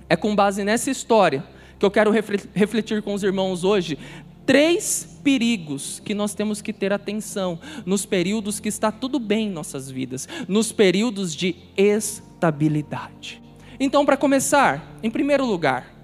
É 0.08 0.16
com 0.16 0.34
base 0.34 0.64
nessa 0.64 0.90
história 0.90 1.44
que 1.78 1.84
eu 1.84 1.90
quero 1.90 2.10
refletir 2.10 3.02
com 3.02 3.12
os 3.12 3.22
irmãos 3.22 3.64
hoje 3.64 3.98
três 4.46 5.18
perigos 5.22 6.00
que 6.04 6.14
nós 6.14 6.32
temos 6.32 6.62
que 6.62 6.72
ter 6.72 6.92
atenção 6.92 7.58
nos 7.84 8.06
períodos 8.06 8.60
que 8.60 8.68
está 8.68 8.92
tudo 8.92 9.18
bem 9.18 9.48
em 9.48 9.50
nossas 9.50 9.90
vidas, 9.90 10.28
nos 10.46 10.70
períodos 10.70 11.34
de 11.34 11.56
estabilidade. 11.76 13.42
Então, 13.78 14.06
para 14.06 14.16
começar, 14.16 14.96
em 15.02 15.10
primeiro 15.10 15.44
lugar, 15.44 15.94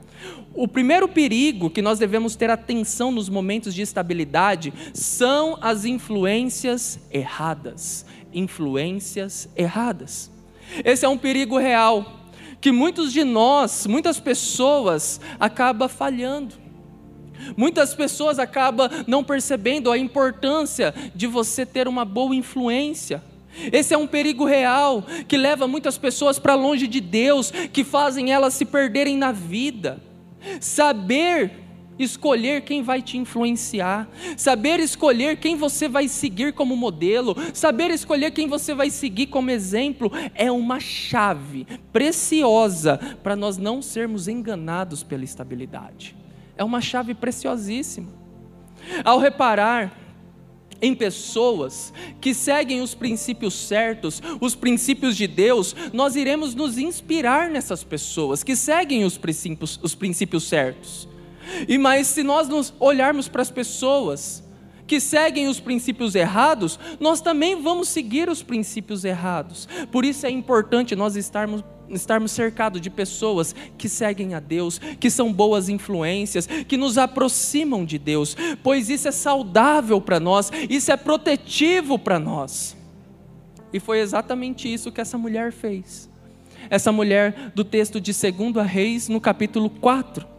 o 0.54 0.68
primeiro 0.68 1.08
perigo 1.08 1.70
que 1.70 1.80
nós 1.80 1.98
devemos 1.98 2.36
ter 2.36 2.50
atenção 2.50 3.10
nos 3.10 3.28
momentos 3.28 3.74
de 3.74 3.80
estabilidade 3.80 4.72
são 4.92 5.56
as 5.60 5.84
influências 5.84 6.98
erradas. 7.10 8.04
Influências 8.34 9.48
erradas. 9.56 10.30
Esse 10.84 11.04
é 11.04 11.08
um 11.08 11.16
perigo 11.16 11.58
real 11.58 12.20
que 12.60 12.70
muitos 12.70 13.12
de 13.12 13.24
nós, 13.24 13.86
muitas 13.86 14.20
pessoas 14.20 15.20
acabam 15.40 15.88
falhando. 15.88 16.61
Muitas 17.56 17.94
pessoas 17.94 18.38
acabam 18.38 18.88
não 19.06 19.24
percebendo 19.24 19.90
a 19.90 19.98
importância 19.98 20.94
de 21.14 21.26
você 21.26 21.64
ter 21.66 21.88
uma 21.88 22.04
boa 22.04 22.34
influência. 22.34 23.22
Esse 23.70 23.92
é 23.92 23.98
um 23.98 24.06
perigo 24.06 24.44
real 24.44 25.04
que 25.28 25.36
leva 25.36 25.68
muitas 25.68 25.98
pessoas 25.98 26.38
para 26.38 26.54
longe 26.54 26.86
de 26.86 27.00
Deus, 27.00 27.50
que 27.50 27.84
fazem 27.84 28.32
elas 28.32 28.54
se 28.54 28.64
perderem 28.64 29.16
na 29.16 29.30
vida. 29.30 30.00
Saber 30.60 31.62
escolher 31.98 32.62
quem 32.62 32.82
vai 32.82 33.02
te 33.02 33.18
influenciar, 33.18 34.08
saber 34.36 34.80
escolher 34.80 35.36
quem 35.36 35.56
você 35.56 35.88
vai 35.88 36.08
seguir 36.08 36.52
como 36.52 36.76
modelo, 36.76 37.36
saber 37.52 37.90
escolher 37.90 38.30
quem 38.32 38.48
você 38.48 38.74
vai 38.74 38.90
seguir 38.90 39.26
como 39.26 39.50
exemplo, 39.50 40.10
é 40.34 40.50
uma 40.50 40.80
chave 40.80 41.66
preciosa 41.92 42.98
para 43.22 43.36
nós 43.36 43.58
não 43.58 43.82
sermos 43.82 44.26
enganados 44.26 45.02
pela 45.02 45.24
estabilidade. 45.24 46.16
É 46.56 46.64
uma 46.64 46.80
chave 46.80 47.14
preciosíssima. 47.14 48.08
Ao 49.04 49.18
reparar 49.18 49.98
em 50.80 50.94
pessoas 50.94 51.92
que 52.20 52.34
seguem 52.34 52.82
os 52.82 52.92
princípios 52.92 53.54
certos, 53.54 54.20
os 54.40 54.56
princípios 54.56 55.16
de 55.16 55.28
Deus, 55.28 55.76
nós 55.92 56.16
iremos 56.16 56.54
nos 56.56 56.76
inspirar 56.76 57.48
nessas 57.48 57.84
pessoas 57.84 58.42
que 58.42 58.56
seguem 58.56 59.04
os 59.04 59.16
princípios, 59.16 59.78
os 59.80 59.94
princípios 59.94 60.42
certos. 60.44 61.08
E 61.68 61.78
mas 61.78 62.08
se 62.08 62.24
nós 62.24 62.48
nos 62.48 62.74
olharmos 62.80 63.28
para 63.28 63.42
as 63.42 63.50
pessoas 63.50 64.41
que 64.92 65.00
seguem 65.00 65.48
os 65.48 65.58
princípios 65.58 66.14
errados, 66.14 66.78
nós 67.00 67.22
também 67.22 67.62
vamos 67.62 67.88
seguir 67.88 68.28
os 68.28 68.42
princípios 68.42 69.06
errados. 69.06 69.66
Por 69.90 70.04
isso 70.04 70.26
é 70.26 70.30
importante 70.30 70.94
nós 70.94 71.16
estarmos 71.16 71.64
estarmos 71.88 72.30
cercados 72.32 72.78
de 72.78 72.90
pessoas 72.90 73.54
que 73.78 73.88
seguem 73.88 74.34
a 74.34 74.40
Deus, 74.40 74.78
que 75.00 75.08
são 75.08 75.32
boas 75.32 75.70
influências, 75.70 76.46
que 76.46 76.76
nos 76.76 76.98
aproximam 76.98 77.86
de 77.86 77.96
Deus, 77.96 78.36
pois 78.62 78.90
isso 78.90 79.08
é 79.08 79.12
saudável 79.12 79.98
para 79.98 80.20
nós, 80.20 80.52
isso 80.68 80.92
é 80.92 80.96
protetivo 80.98 81.98
para 81.98 82.18
nós. 82.18 82.76
E 83.72 83.80
foi 83.80 84.00
exatamente 84.00 84.70
isso 84.70 84.92
que 84.92 85.00
essa 85.00 85.16
mulher 85.16 85.52
fez. 85.52 86.06
Essa 86.68 86.92
mulher 86.92 87.50
do 87.54 87.64
texto 87.64 87.98
de 87.98 88.12
2 88.12 88.66
Reis, 88.66 89.08
no 89.08 89.22
capítulo 89.22 89.70
4 89.70 90.31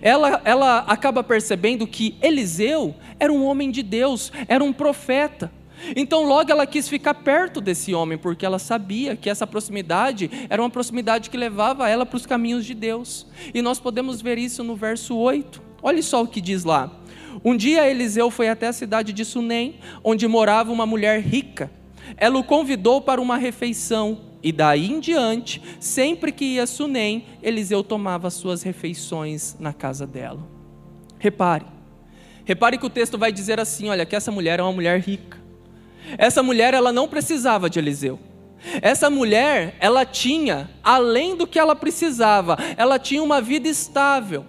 ela, 0.00 0.40
ela 0.44 0.78
acaba 0.80 1.22
percebendo 1.22 1.86
que 1.86 2.16
Eliseu 2.22 2.94
era 3.18 3.32
um 3.32 3.44
homem 3.44 3.70
de 3.70 3.82
Deus, 3.82 4.32
era 4.48 4.62
um 4.62 4.72
profeta. 4.72 5.50
Então, 5.94 6.24
logo 6.24 6.50
ela 6.50 6.66
quis 6.66 6.88
ficar 6.88 7.14
perto 7.14 7.60
desse 7.60 7.94
homem, 7.94 8.16
porque 8.16 8.46
ela 8.46 8.58
sabia 8.58 9.16
que 9.16 9.28
essa 9.28 9.46
proximidade 9.46 10.30
era 10.48 10.62
uma 10.62 10.70
proximidade 10.70 11.28
que 11.28 11.36
levava 11.36 11.88
ela 11.88 12.06
para 12.06 12.16
os 12.16 12.26
caminhos 12.26 12.64
de 12.64 12.74
Deus. 12.74 13.26
E 13.52 13.60
nós 13.60 13.78
podemos 13.78 14.22
ver 14.22 14.38
isso 14.38 14.64
no 14.64 14.76
verso 14.76 15.16
8. 15.16 15.62
Olha 15.82 16.02
só 16.02 16.22
o 16.22 16.26
que 16.26 16.40
diz 16.40 16.64
lá. 16.64 16.90
Um 17.44 17.56
dia 17.56 17.88
Eliseu 17.88 18.30
foi 18.30 18.48
até 18.48 18.68
a 18.68 18.72
cidade 18.72 19.12
de 19.12 19.24
Sunem, 19.24 19.76
onde 20.02 20.26
morava 20.26 20.72
uma 20.72 20.86
mulher 20.86 21.20
rica. 21.20 21.70
Ela 22.16 22.38
o 22.38 22.44
convidou 22.44 23.00
para 23.00 23.20
uma 23.20 23.36
refeição 23.36 24.20
e 24.44 24.52
daí 24.52 24.92
em 24.92 25.00
diante, 25.00 25.62
sempre 25.80 26.30
que 26.30 26.44
ia 26.44 26.64
a 26.64 26.66
Sunem, 26.66 27.24
Eliseu 27.42 27.82
tomava 27.82 28.28
suas 28.28 28.62
refeições 28.62 29.56
na 29.58 29.72
casa 29.72 30.06
dela. 30.06 30.46
Repare, 31.18 31.64
repare 32.44 32.76
que 32.76 32.84
o 32.84 32.90
texto 32.90 33.16
vai 33.16 33.32
dizer 33.32 33.58
assim: 33.58 33.88
olha, 33.88 34.04
que 34.04 34.14
essa 34.14 34.30
mulher 34.30 34.60
é 34.60 34.62
uma 34.62 34.70
mulher 34.70 35.00
rica. 35.00 35.42
Essa 36.18 36.42
mulher, 36.42 36.74
ela 36.74 36.92
não 36.92 37.08
precisava 37.08 37.70
de 37.70 37.78
Eliseu. 37.78 38.20
Essa 38.82 39.08
mulher, 39.08 39.76
ela 39.80 40.04
tinha, 40.04 40.70
além 40.82 41.34
do 41.34 41.46
que 41.46 41.58
ela 41.58 41.74
precisava, 41.74 42.58
ela 42.76 42.98
tinha 42.98 43.22
uma 43.22 43.40
vida 43.40 43.66
estável. 43.66 44.44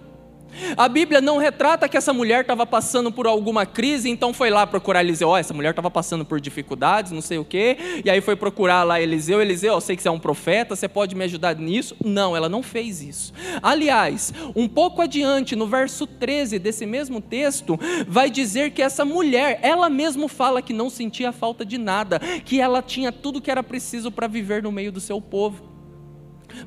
A 0.76 0.88
Bíblia 0.88 1.20
não 1.20 1.38
retrata 1.38 1.88
que 1.88 1.96
essa 1.96 2.12
mulher 2.12 2.42
estava 2.42 2.66
passando 2.66 3.12
por 3.12 3.26
alguma 3.26 3.66
crise, 3.66 4.08
então 4.08 4.32
foi 4.32 4.50
lá 4.50 4.66
procurar 4.66 5.02
Eliseu. 5.02 5.28
Oh, 5.28 5.36
essa 5.36 5.54
mulher 5.54 5.70
estava 5.70 5.90
passando 5.90 6.24
por 6.24 6.40
dificuldades, 6.40 7.12
não 7.12 7.20
sei 7.20 7.38
o 7.38 7.44
quê, 7.44 7.76
e 8.04 8.10
aí 8.10 8.20
foi 8.20 8.36
procurar 8.36 8.82
lá 8.82 9.00
Eliseu. 9.00 9.40
Eliseu, 9.40 9.74
eu 9.74 9.80
sei 9.80 9.96
que 9.96 10.02
você 10.02 10.08
é 10.08 10.10
um 10.10 10.18
profeta, 10.18 10.74
você 10.74 10.88
pode 10.88 11.14
me 11.14 11.24
ajudar 11.24 11.56
nisso? 11.56 11.96
Não, 12.04 12.36
ela 12.36 12.48
não 12.48 12.62
fez 12.62 13.02
isso. 13.02 13.32
Aliás, 13.62 14.32
um 14.54 14.68
pouco 14.68 15.02
adiante, 15.02 15.56
no 15.56 15.66
verso 15.66 16.06
13 16.06 16.58
desse 16.58 16.86
mesmo 16.86 17.20
texto, 17.20 17.78
vai 18.06 18.30
dizer 18.30 18.70
que 18.70 18.82
essa 18.82 19.04
mulher, 19.04 19.58
ela 19.62 19.88
mesma 19.88 20.28
fala 20.28 20.62
que 20.62 20.72
não 20.72 20.90
sentia 20.90 21.32
falta 21.32 21.64
de 21.64 21.78
nada, 21.78 22.18
que 22.44 22.60
ela 22.60 22.82
tinha 22.82 23.12
tudo 23.12 23.40
que 23.40 23.50
era 23.50 23.62
preciso 23.62 24.10
para 24.10 24.26
viver 24.26 24.62
no 24.62 24.72
meio 24.72 24.92
do 24.92 25.00
seu 25.00 25.20
povo. 25.20 25.64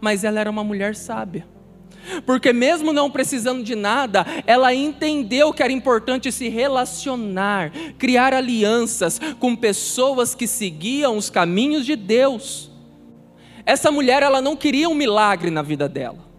Mas 0.01 0.23
ela 0.23 0.39
era 0.39 0.49
uma 0.49 0.63
mulher 0.63 0.95
sábia 0.95 1.58
porque 2.25 2.53
mesmo 2.53 2.93
não 2.93 3.09
precisando 3.09 3.63
de 3.63 3.75
nada, 3.75 4.25
ela 4.45 4.73
entendeu 4.73 5.53
que 5.53 5.63
era 5.63 5.71
importante 5.71 6.31
se 6.31 6.49
relacionar, 6.49 7.71
criar 7.97 8.33
alianças 8.33 9.19
com 9.39 9.55
pessoas 9.55 10.33
que 10.35 10.47
seguiam 10.47 11.17
os 11.17 11.29
caminhos 11.29 11.85
de 11.85 11.95
Deus. 11.95 12.71
Essa 13.65 13.91
mulher, 13.91 14.23
ela 14.23 14.41
não 14.41 14.55
queria 14.55 14.89
um 14.89 14.95
milagre 14.95 15.51
na 15.51 15.61
vida 15.61 15.87
dela. 15.87 16.29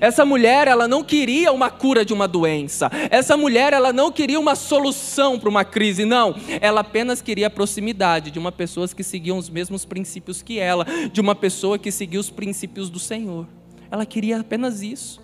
Essa 0.00 0.24
mulher, 0.24 0.66
ela 0.66 0.88
não 0.88 1.04
queria 1.04 1.52
uma 1.52 1.70
cura 1.70 2.04
de 2.04 2.12
uma 2.12 2.26
doença. 2.26 2.90
Essa 3.10 3.36
mulher, 3.36 3.72
ela 3.72 3.92
não 3.92 4.10
queria 4.10 4.40
uma 4.40 4.54
solução 4.54 5.38
para 5.38 5.48
uma 5.48 5.64
crise, 5.64 6.04
não. 6.04 6.34
Ela 6.60 6.80
apenas 6.80 7.20
queria 7.20 7.48
a 7.48 7.50
proximidade 7.50 8.30
de 8.30 8.38
uma 8.38 8.50
pessoa 8.50 8.88
que 8.88 9.04
seguia 9.04 9.34
os 9.34 9.50
mesmos 9.50 9.84
princípios 9.84 10.42
que 10.42 10.58
ela, 10.58 10.86
de 11.12 11.20
uma 11.20 11.34
pessoa 11.34 11.78
que 11.78 11.90
seguia 11.90 12.18
os 12.18 12.30
princípios 12.30 12.88
do 12.88 12.98
Senhor. 12.98 13.46
Ela 13.94 14.04
queria 14.04 14.40
apenas 14.40 14.82
isso. 14.82 15.22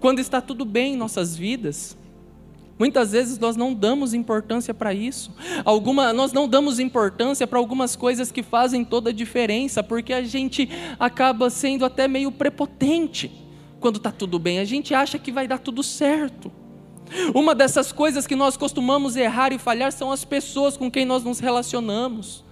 Quando 0.00 0.18
está 0.18 0.40
tudo 0.40 0.64
bem 0.64 0.94
em 0.94 0.96
nossas 0.96 1.36
vidas, 1.36 1.98
Muitas 2.76 3.12
vezes 3.12 3.38
nós 3.38 3.56
não 3.56 3.72
damos 3.72 4.14
importância 4.14 4.74
para 4.74 4.92
isso. 4.92 5.30
Alguma, 5.64 6.12
nós 6.12 6.32
não 6.32 6.48
damos 6.48 6.80
importância 6.80 7.46
para 7.46 7.56
algumas 7.58 7.94
coisas 7.94 8.32
que 8.32 8.42
fazem 8.42 8.84
toda 8.84 9.10
a 9.10 9.12
diferença, 9.12 9.80
porque 9.80 10.12
a 10.12 10.24
gente 10.24 10.68
acaba 10.98 11.50
sendo 11.50 11.84
até 11.84 12.08
meio 12.08 12.32
prepotente 12.32 13.30
quando 13.78 13.98
está 13.98 14.10
tudo 14.10 14.40
bem. 14.40 14.58
A 14.58 14.64
gente 14.64 14.92
acha 14.92 15.20
que 15.20 15.30
vai 15.30 15.46
dar 15.46 15.58
tudo 15.58 15.84
certo. 15.84 16.50
Uma 17.32 17.54
dessas 17.54 17.92
coisas 17.92 18.26
que 18.26 18.34
nós 18.34 18.56
costumamos 18.56 19.14
errar 19.14 19.52
e 19.52 19.58
falhar 19.58 19.92
são 19.92 20.10
as 20.10 20.24
pessoas 20.24 20.76
com 20.76 20.90
quem 20.90 21.04
nós 21.04 21.22
nos 21.22 21.38
relacionamos. 21.38 22.44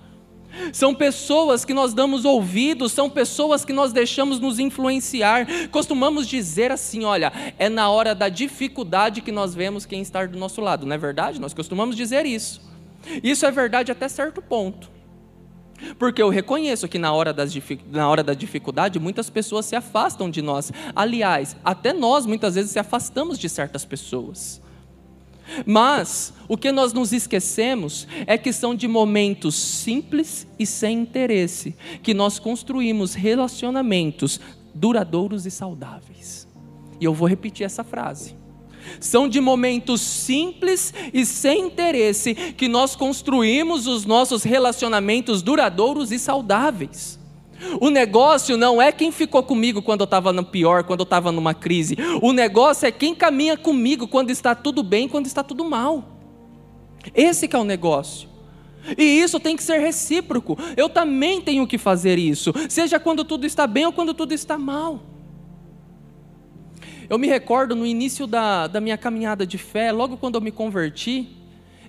São 0.73 0.95
pessoas 0.95 1.65
que 1.65 1.75
nós 1.75 1.95
damos 1.95 2.25
ouvidos, 2.25 2.93
são 2.93 3.09
pessoas 3.09 3.65
que 3.65 3.73
nós 3.73 3.93
deixamos 3.93 4.39
nos 4.39 4.59
influenciar. 4.59 5.47
Costumamos 5.71 6.27
dizer 6.27 6.71
assim: 6.71 7.05
olha, 7.05 7.33
é 7.59 7.69
na 7.69 7.91
hora 7.91 8.15
da 8.15 8.29
dificuldade 8.29 9.21
que 9.21 9.33
nós 9.33 9.55
vemos 9.55 9.87
quem 9.87 10.03
está 10.03 10.25
do 10.27 10.39
nosso 10.39 10.61
lado, 10.61 10.87
não 10.87 10.95
é 10.95 10.99
verdade? 10.99 11.41
Nós 11.41 11.55
costumamos 11.55 11.97
dizer 11.97 12.27
isso. 12.27 12.61
Isso 13.23 13.45
é 13.45 13.51
verdade 13.51 13.91
até 13.91 14.09
certo 14.09 14.41
ponto. 14.41 14.91
Porque 15.99 16.23
eu 16.23 16.29
reconheço 16.29 16.87
que 16.87 16.99
na 16.99 17.13
hora, 17.13 17.33
das, 17.33 17.53
na 17.91 18.09
hora 18.09 18.23
da 18.23 18.35
dificuldade 18.35 18.99
muitas 18.99 19.29
pessoas 19.29 19.67
se 19.67 19.75
afastam 19.75 20.31
de 20.31 20.41
nós. 20.41 20.73
Aliás, 20.95 21.57
até 21.65 21.93
nós 21.93 22.25
muitas 22.25 22.55
vezes 22.55 22.71
se 22.71 22.79
afastamos 22.79 23.39
de 23.39 23.49
certas 23.49 23.85
pessoas. 23.85 24.63
Mas 25.67 26.33
o 26.49 26.57
que 26.57 26.73
nós 26.73 26.93
nos 26.93 27.13
esquecemos 27.13 28.07
é 28.27 28.37
que 28.37 28.53
são 28.53 28.75
de 28.75 28.89
momentos 28.89 29.55
simples 29.55 30.47
e 30.59 30.67
sem 30.67 31.01
interesse 31.01 31.75
que 32.03 32.15
nós 32.15 32.39
construímos 32.39 33.15
relacionamentos 33.15 34.41
duradouros 34.75 35.47
e 35.47 35.51
saudáveis. 35.51 36.49
E 37.01 37.05
eu 37.05 37.15
vou 37.15 37.29
repetir 37.29 37.65
essa 37.65 37.85
frase. 37.85 38.35
São 39.01 39.29
de 39.29 39.41
momentos 39.41 40.01
simples 40.01 40.93
e 41.13 41.25
sem 41.25 41.67
interesse 41.67 42.35
que 42.35 42.69
nós 42.69 42.97
construímos 42.97 43.87
os 43.87 44.05
nossos 44.05 44.43
relacionamentos 44.43 45.43
duradouros 45.43 46.11
e 46.11 46.19
saudáveis. 46.19 47.22
O 47.81 47.91
negócio 47.91 48.57
não 48.57 48.81
é 48.81 48.93
quem 48.93 49.13
ficou 49.13 49.43
comigo 49.43 49.83
quando 49.83 50.01
eu 50.01 50.05
estava 50.05 50.33
no 50.33 50.45
pior, 50.45 50.85
quando 50.85 51.01
eu 51.01 51.05
estava 51.05 51.31
numa 51.33 51.55
crise. 51.55 51.97
O 52.21 52.33
negócio 52.33 52.87
é 52.87 52.93
quem 52.93 53.15
caminha 53.15 53.57
comigo 53.57 54.07
quando 54.09 54.31
está 54.31 54.55
tudo 54.55 54.83
bem, 54.83 55.09
quando 55.09 55.27
está 55.27 55.43
tudo 55.43 55.65
mal. 55.65 56.05
Esse 57.15 57.49
é 57.51 57.59
o 57.59 57.65
negócio. 57.65 58.29
E 58.99 59.03
isso 59.03 59.39
tem 59.39 59.57
que 59.57 59.63
ser 59.63 59.79
recíproco. 59.79 60.59
Eu 60.77 60.89
também 60.89 61.41
tenho 61.41 61.67
que 61.67 61.79
fazer 61.79 62.19
isso, 62.19 62.53
seja 62.69 62.99
quando 62.99 63.25
tudo 63.25 63.47
está 63.47 63.67
bem 63.67 63.87
ou 63.87 63.93
quando 63.93 64.13
tudo 64.13 64.33
está 64.33 64.59
mal. 64.59 65.01
Eu 67.09 67.19
me 67.19 67.27
recordo 67.27 67.77
no 67.77 67.85
início 67.85 68.27
da, 68.27 68.67
da 68.67 68.81
minha 68.81 68.97
caminhada 68.97 69.47
de 69.47 69.59
fé, 69.59 69.93
logo 69.93 70.17
quando 70.17 70.37
eu 70.37 70.41
me 70.41 70.51
converti, 70.51 71.29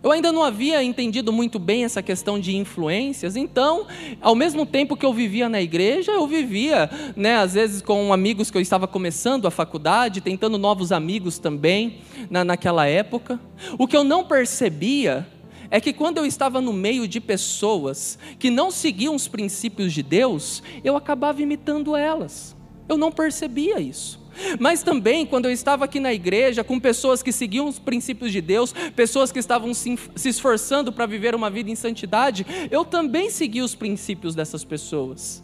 Eu 0.03 0.11
ainda 0.11 0.33
não 0.33 0.43
havia 0.43 0.83
entendido 0.83 1.31
muito 1.31 1.57
bem 1.57 1.85
essa 1.85 2.03
questão 2.03 2.37
de 2.37 2.57
influências, 2.57 3.37
então, 3.37 3.87
ao 4.19 4.35
mesmo 4.35 4.65
tempo 4.65 4.97
que 4.97 5.05
eu 5.05 5.13
vivia 5.13 5.47
na 5.47 5.61
igreja, 5.61 6.11
eu 6.11 6.27
vivia, 6.27 6.89
né, 7.15 7.37
às 7.37 7.53
vezes 7.53 7.81
com 7.81 8.11
amigos 8.11 8.51
que 8.51 8.57
eu 8.57 8.61
estava 8.61 8.85
começando 8.85 9.47
a 9.47 9.51
faculdade, 9.51 10.19
tentando 10.19 10.57
novos 10.57 10.91
amigos 10.91 11.39
também, 11.39 11.99
na, 12.29 12.43
naquela 12.43 12.85
época. 12.85 13.39
O 13.79 13.87
que 13.87 13.95
eu 13.95 14.03
não 14.03 14.25
percebia 14.25 15.25
é 15.71 15.79
que 15.79 15.93
quando 15.93 16.17
eu 16.17 16.25
estava 16.25 16.59
no 16.59 16.73
meio 16.73 17.07
de 17.07 17.21
pessoas 17.21 18.19
que 18.37 18.49
não 18.49 18.71
seguiam 18.71 19.15
os 19.15 19.29
princípios 19.29 19.93
de 19.93 20.03
Deus, 20.03 20.61
eu 20.83 20.97
acabava 20.97 21.41
imitando 21.41 21.95
elas. 21.95 22.53
Eu 22.89 22.97
não 22.97 23.09
percebia 23.09 23.79
isso. 23.79 24.22
Mas 24.59 24.83
também, 24.83 25.25
quando 25.25 25.45
eu 25.45 25.51
estava 25.51 25.85
aqui 25.85 25.99
na 25.99 26.13
igreja, 26.13 26.63
com 26.63 26.79
pessoas 26.79 27.21
que 27.21 27.31
seguiam 27.31 27.67
os 27.67 27.79
princípios 27.79 28.31
de 28.31 28.41
Deus, 28.41 28.73
pessoas 28.95 29.31
que 29.31 29.39
estavam 29.39 29.73
se, 29.73 29.97
esforçando 30.25 30.91
para 30.91 31.05
viver 31.05 31.35
uma 31.35 31.49
vida 31.49 31.69
em 31.69 31.75
santidade, 31.75 32.45
eu 32.71 32.83
também 32.83 33.29
segui 33.29 33.61
os 33.61 33.75
princípios 33.75 34.35
dessas 34.35 34.63
pessoas. 34.63 35.43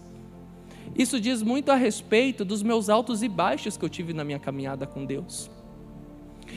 Isso 0.98 1.19
diz 1.19 1.41
muito 1.41 1.72
a 1.72 1.75
respeito 1.75 2.43
dos 2.43 2.63
meus 2.63 2.89
altos 2.89 3.24
e 3.24 3.27
baixos 3.27 3.77
que 3.77 3.86
eu 3.86 3.89
tive 3.89 4.13
na 4.13 4.24
minha 4.24 4.39
caminhada 4.39 4.86
com 4.86 5.05
Deus. 5.05 5.50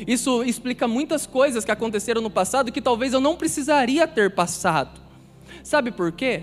Isso 0.06 0.42
explica 0.42 0.88
muitas 0.88 1.26
coisas 1.26 1.64
que 1.64 1.70
aconteceram 1.70 2.22
no 2.22 2.30
passado 2.30 2.72
que 2.72 2.80
talvez 2.80 3.12
eu 3.12 3.20
não 3.20 3.36
precisaria 3.36 4.08
ter 4.08 4.34
passado. 4.34 5.01
Sabe 5.62 5.90
por 5.90 6.12
quê? 6.12 6.42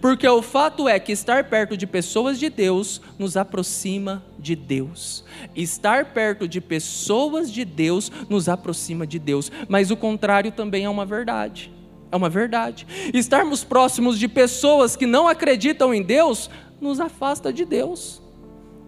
Porque 0.00 0.28
o 0.28 0.42
fato 0.42 0.88
é 0.88 0.98
que 0.98 1.12
estar 1.12 1.44
perto 1.44 1.76
de 1.76 1.86
pessoas 1.86 2.38
de 2.38 2.48
Deus 2.48 3.00
nos 3.18 3.36
aproxima 3.36 4.22
de 4.38 4.54
Deus. 4.54 5.24
Estar 5.54 6.12
perto 6.12 6.46
de 6.46 6.60
pessoas 6.60 7.50
de 7.50 7.64
Deus 7.64 8.10
nos 8.28 8.48
aproxima 8.48 9.06
de 9.06 9.18
Deus. 9.18 9.50
Mas 9.68 9.90
o 9.90 9.96
contrário 9.96 10.52
também 10.52 10.84
é 10.84 10.88
uma 10.88 11.06
verdade. 11.06 11.72
É 12.12 12.16
uma 12.16 12.28
verdade. 12.28 12.86
Estarmos 13.14 13.64
próximos 13.64 14.18
de 14.18 14.28
pessoas 14.28 14.96
que 14.96 15.06
não 15.06 15.28
acreditam 15.28 15.94
em 15.94 16.02
Deus 16.02 16.50
nos 16.80 17.00
afasta 17.00 17.52
de 17.52 17.64
Deus. 17.64 18.22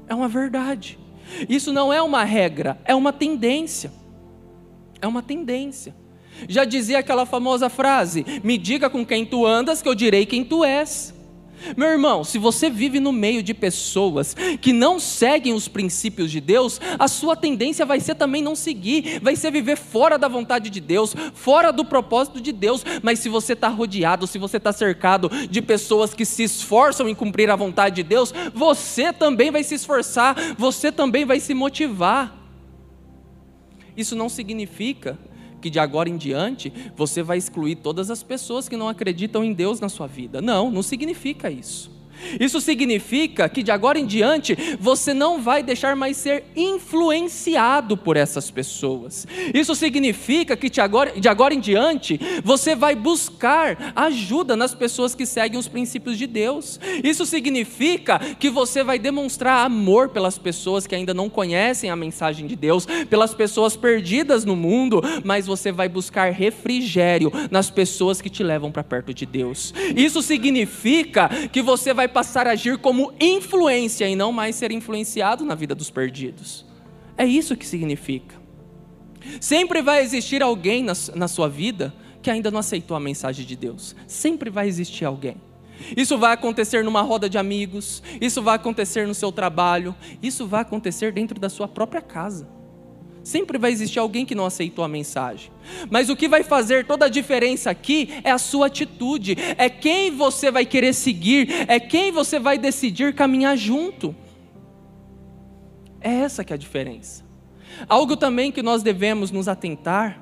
É 0.08 0.14
uma 0.14 0.28
verdade. 0.28 0.98
Isso 1.48 1.72
não 1.72 1.92
é 1.92 2.02
uma 2.02 2.24
regra, 2.24 2.78
é 2.84 2.94
uma 2.94 3.12
tendência. 3.12 3.92
É 5.00 5.06
uma 5.06 5.22
tendência. 5.22 5.94
Já 6.49 6.64
dizia 6.64 6.99
aquela 6.99 7.26
famosa 7.26 7.68
frase: 7.68 8.25
Me 8.42 8.58
diga 8.58 8.88
com 8.88 9.04
quem 9.04 9.25
tu 9.25 9.46
andas, 9.46 9.82
que 9.82 9.88
eu 9.88 9.94
direi 9.94 10.26
quem 10.26 10.44
tu 10.44 10.64
és. 10.64 11.14
Meu 11.76 11.88
irmão, 11.88 12.25
se 12.25 12.38
você 12.38 12.68
vive 12.68 12.99
no 12.99 13.12
meio 13.12 13.42
de 13.42 13.54
pessoas 13.54 14.34
que 14.61 14.72
não 14.72 14.99
seguem 14.99 15.52
os 15.52 15.68
princípios 15.68 16.30
de 16.30 16.40
Deus, 16.40 16.80
a 16.99 17.06
sua 17.06 17.37
tendência 17.37 17.87
vai 17.87 18.00
ser 18.00 18.14
também 18.16 18.42
não 18.42 18.54
seguir, 18.56 19.20
vai 19.20 19.37
ser 19.37 19.50
viver 19.50 19.76
fora 19.76 20.18
da 20.18 20.28
vontade 20.28 20.70
de 20.70 20.80
Deus, 20.80 21.14
fora 21.34 21.72
do 21.72 21.84
propósito 21.84 22.40
de 22.40 22.52
Deus. 22.52 22.84
Mas 23.02 23.20
se 23.20 23.28
você 23.28 23.52
está 23.52 23.68
rodeado, 23.68 24.26
se 24.26 24.38
você 24.38 24.56
está 24.56 24.72
cercado 24.72 25.30
de 25.49 25.62
pessoas 25.62 26.14
que 26.14 26.25
se 26.25 26.42
esforçam 26.42 27.08
em 27.08 27.14
cumprir 27.14 27.49
a 27.50 27.56
vontade 27.56 27.96
de 27.96 28.02
Deus, 28.02 28.34
você 28.52 29.12
também 29.12 29.50
vai 29.50 29.62
se 29.62 29.75
esforçar, 29.75 30.37
você 30.58 30.90
também 30.90 31.25
vai 31.25 31.38
se 31.38 31.54
motivar. 31.54 32.38
Isso 33.96 34.16
não 34.16 34.28
significa 34.28 35.18
que 35.62 35.71
de 35.71 35.78
agora 35.78 36.11
em 36.11 36.16
diante 36.19 36.71
você 36.95 37.23
vai 37.23 37.38
excluir 37.38 37.76
todas 37.76 38.11
as 38.11 38.23
pessoas 38.23 38.69
que 38.69 38.76
não 38.76 38.88
acreditam 38.88 39.42
em 39.42 39.54
Deus 39.54 39.81
na 39.81 39.88
sua 39.88 40.07
vida. 40.07 40.42
Não, 40.42 40.71
não 40.71 40.83
significa 40.83 41.50
isso. 41.50 41.90
Isso 42.38 42.60
significa 42.60 43.48
que 43.48 43.62
de 43.62 43.70
agora 43.70 43.98
em 43.98 44.06
diante 44.06 44.56
você 44.78 45.12
não 45.14 45.40
vai 45.40 45.62
deixar 45.62 45.96
mais 45.96 46.16
ser 46.16 46.44
influenciado 46.56 47.96
por 47.96 48.16
essas 48.16 48.50
pessoas. 48.50 49.26
Isso 49.54 49.74
significa 49.74 50.56
que 50.56 50.70
de 50.70 50.80
agora, 50.80 51.18
de 51.18 51.28
agora 51.28 51.54
em 51.54 51.60
diante 51.60 52.20
você 52.44 52.74
vai 52.74 52.94
buscar 52.94 53.92
ajuda 53.94 54.56
nas 54.56 54.74
pessoas 54.74 55.14
que 55.14 55.26
seguem 55.26 55.58
os 55.58 55.68
princípios 55.68 56.18
de 56.18 56.26
Deus. 56.26 56.78
Isso 57.02 57.26
significa 57.26 58.18
que 58.18 58.50
você 58.50 58.82
vai 58.82 58.98
demonstrar 58.98 59.64
amor 59.64 60.10
pelas 60.10 60.38
pessoas 60.38 60.86
que 60.86 60.94
ainda 60.94 61.14
não 61.14 61.28
conhecem 61.28 61.90
a 61.90 61.96
mensagem 61.96 62.46
de 62.46 62.56
Deus, 62.56 62.87
pelas 63.08 63.35
pessoas 63.35 63.76
perdidas 63.76 64.44
no 64.44 64.56
mundo, 64.56 65.02
mas 65.24 65.46
você 65.46 65.72
vai 65.72 65.88
buscar 65.88 66.30
refrigério 66.32 67.32
nas 67.50 67.70
pessoas 67.70 68.20
que 68.20 68.30
te 68.30 68.42
levam 68.42 68.70
para 68.70 68.85
perto 68.85 69.12
de 69.12 69.26
Deus. 69.26 69.72
Isso 69.96 70.22
significa 70.22 71.28
que 71.50 71.62
você 71.62 71.92
vai 71.92 72.08
passar 72.12 72.46
a 72.46 72.53
agir 72.53 72.79
como 72.79 73.12
influência 73.20 74.09
e 74.09 74.14
não 74.14 74.33
mais 74.33 74.57
ser 74.57 74.70
influenciado 74.70 75.44
na 75.44 75.55
vida 75.55 75.75
dos 75.75 75.90
perdidos. 75.90 76.64
É 77.16 77.25
isso 77.25 77.57
que 77.57 77.66
significa. 77.66 78.40
Sempre 79.40 79.83
vai 79.83 80.03
existir 80.03 80.42
alguém 80.42 80.83
na, 80.83 80.92
na 81.14 81.29
sua 81.29 81.48
vida 81.48 81.94
que 82.20 82.31
ainda 82.31 82.51
não 82.51 82.61
aceitou 82.61 82.96
a 82.96 83.01
mensagem 83.01 83.44
de 83.44 83.57
Deus. 83.57 83.96
Sempre 84.07 84.51
vai 84.51 84.68
existir 84.68 85.05
alguém. 85.05 85.37
Isso 85.96 86.16
vai 86.16 86.33
acontecer 86.33 86.85
numa 86.85 87.03
roda 87.03 87.29
de 87.29 87.38
amigos, 87.38 88.03
isso 88.20 88.40
vai 88.40 88.55
acontecer 88.55 89.07
no 89.07 89.14
seu 89.14 89.33
trabalho, 89.33 89.94
isso 90.22 90.46
vai 90.46 90.62
acontecer 90.62 91.12
dentro 91.12 91.40
da 91.40 91.48
sua 91.48 91.66
própria 91.66 92.01
casa. 92.01 92.48
Sempre 93.22 93.58
vai 93.58 93.70
existir 93.70 93.98
alguém 93.98 94.26
que 94.26 94.35
não 94.35 94.46
aceitou 94.46 94.85
a 94.85 94.88
mensagem. 94.88 95.50
Mas 95.90 96.08
o 96.08 96.16
que 96.16 96.28
vai 96.28 96.42
fazer 96.42 96.87
toda 96.87 97.06
a 97.06 97.08
diferença 97.08 97.70
aqui 97.70 98.08
é 98.24 98.30
a 98.30 98.38
sua 98.38 98.66
atitude, 98.66 99.37
é 99.56 99.70
quem 99.70 100.11
você 100.11 100.50
vai 100.50 100.66
querer 100.66 100.92
seguir, 100.92 101.48
é 101.68 101.78
quem 101.78 102.11
você 102.11 102.38
vai 102.38 102.58
decidir 102.58 103.14
caminhar 103.14 103.56
junto. 103.56 104.14
É 106.00 106.11
essa 106.11 106.42
que 106.42 106.52
é 106.52 106.56
a 106.56 106.58
diferença. 106.58 107.24
Algo 107.88 108.16
também 108.16 108.50
que 108.50 108.62
nós 108.62 108.82
devemos 108.82 109.30
nos 109.30 109.48
atentar 109.48 110.20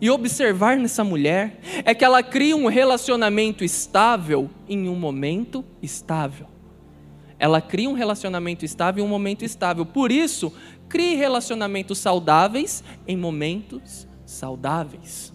e 0.00 0.08
observar 0.10 0.76
nessa 0.76 1.02
mulher 1.02 1.58
é 1.84 1.92
que 1.92 2.04
ela 2.04 2.22
cria 2.22 2.56
um 2.56 2.66
relacionamento 2.66 3.64
estável 3.64 4.48
em 4.68 4.88
um 4.88 4.94
momento 4.94 5.64
estável. 5.82 6.46
Ela 7.38 7.60
cria 7.60 7.88
um 7.88 7.92
relacionamento 7.92 8.64
estável 8.64 9.02
em 9.02 9.06
um 9.06 9.10
momento 9.10 9.44
estável. 9.44 9.86
Por 9.86 10.10
isso, 10.10 10.52
Crie 10.88 11.16
relacionamentos 11.16 11.98
saudáveis 11.98 12.82
em 13.06 13.16
momentos 13.16 14.08
saudáveis. 14.24 15.32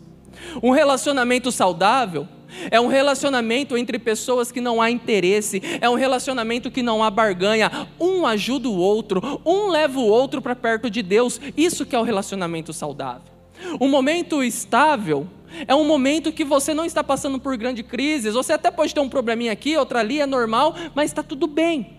Um 0.61 0.71
relacionamento 0.71 1.51
saudável 1.51 2.27
é 2.69 2.79
um 2.79 2.87
relacionamento 2.87 3.77
entre 3.77 3.97
pessoas 3.97 4.51
que 4.51 4.61
não 4.61 4.81
há 4.81 4.89
interesse, 4.89 5.61
é 5.81 5.89
um 5.89 5.95
relacionamento 5.95 6.69
que 6.69 6.83
não 6.83 7.03
há 7.03 7.09
barganha, 7.09 7.87
um 7.99 8.25
ajuda 8.25 8.69
o 8.69 8.77
outro, 8.77 9.41
um 9.45 9.69
leva 9.69 9.99
o 9.99 10.05
outro 10.05 10.41
para 10.41 10.55
perto 10.55 10.89
de 10.89 11.01
Deus. 11.01 11.39
Isso 11.57 11.85
que 11.85 11.95
é 11.95 11.99
o 11.99 12.03
relacionamento 12.03 12.73
saudável. 12.73 13.31
Um 13.79 13.87
momento 13.87 14.43
estável 14.43 15.27
é 15.67 15.73
um 15.75 15.85
momento 15.85 16.31
que 16.31 16.43
você 16.43 16.73
não 16.73 16.85
está 16.85 17.03
passando 17.03 17.39
por 17.39 17.55
grandes 17.57 17.85
crises, 17.85 18.33
você 18.33 18.53
até 18.53 18.71
pode 18.71 18.93
ter 18.93 18.99
um 18.99 19.09
probleminha 19.09 19.51
aqui, 19.51 19.77
outra 19.77 19.99
ali, 19.99 20.19
é 20.19 20.25
normal, 20.25 20.75
mas 20.95 21.11
está 21.11 21.21
tudo 21.21 21.47
bem. 21.47 21.97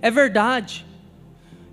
É 0.00 0.10
verdade 0.10 0.84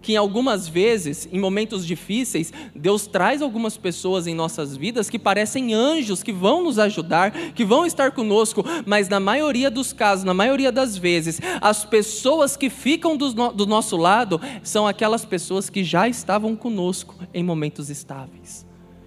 que 0.02 0.16
algumas 0.16 0.68
vezes, 0.68 1.28
em 1.32 1.40
momentos 1.40 1.86
difíceis, 1.86 2.52
Deus 2.76 3.06
traz 3.06 3.42
algumas 3.42 3.78
pessoas 3.78 4.26
em 4.28 4.34
nossas 4.34 4.76
vidas 4.76 5.10
que 5.10 5.20
parecem 5.20 5.74
anjos, 5.74 6.24
que 6.24 6.34
vão 6.34 6.64
nos 6.64 6.80
ajudar, 6.80 7.32
que 7.54 7.64
vão 7.64 7.86
estar 7.86 8.12
conosco, 8.12 8.66
mas 8.86 9.08
na 9.08 9.20
maioria 9.20 9.70
dos 9.70 9.94
casos, 9.94 10.26
na 10.26 10.34
maioria 10.34 10.72
das 10.72 10.98
vezes, 10.98 11.40
as 11.62 11.86
pessoas 11.86 12.58
que 12.58 12.70
ficam 12.70 13.16
do, 13.16 13.32
do 13.52 13.66
nosso 13.66 13.96
lado 13.96 14.42
são 14.64 14.88
aquelas 14.88 15.24
pessoas 15.24 15.70
que 15.70 15.84
já 15.84 16.08
estavam 16.08 16.56
conosco 16.56 17.16
em 17.34 17.44
momentos 17.44 17.90
estáveis, 17.90 18.66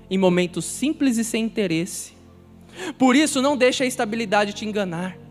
em 0.09 0.19
momentos 0.19 0.65
simples 0.65 1.19
e 1.19 1.25
sem 1.25 1.45
interesse. 1.45 2.13
Por 2.99 3.17
isso, 3.17 3.41
não 3.41 3.57
deixe 3.57 3.83
a 3.83 3.87
estabilidade 3.87 4.53
te 4.53 4.65
enganar. 4.65 5.24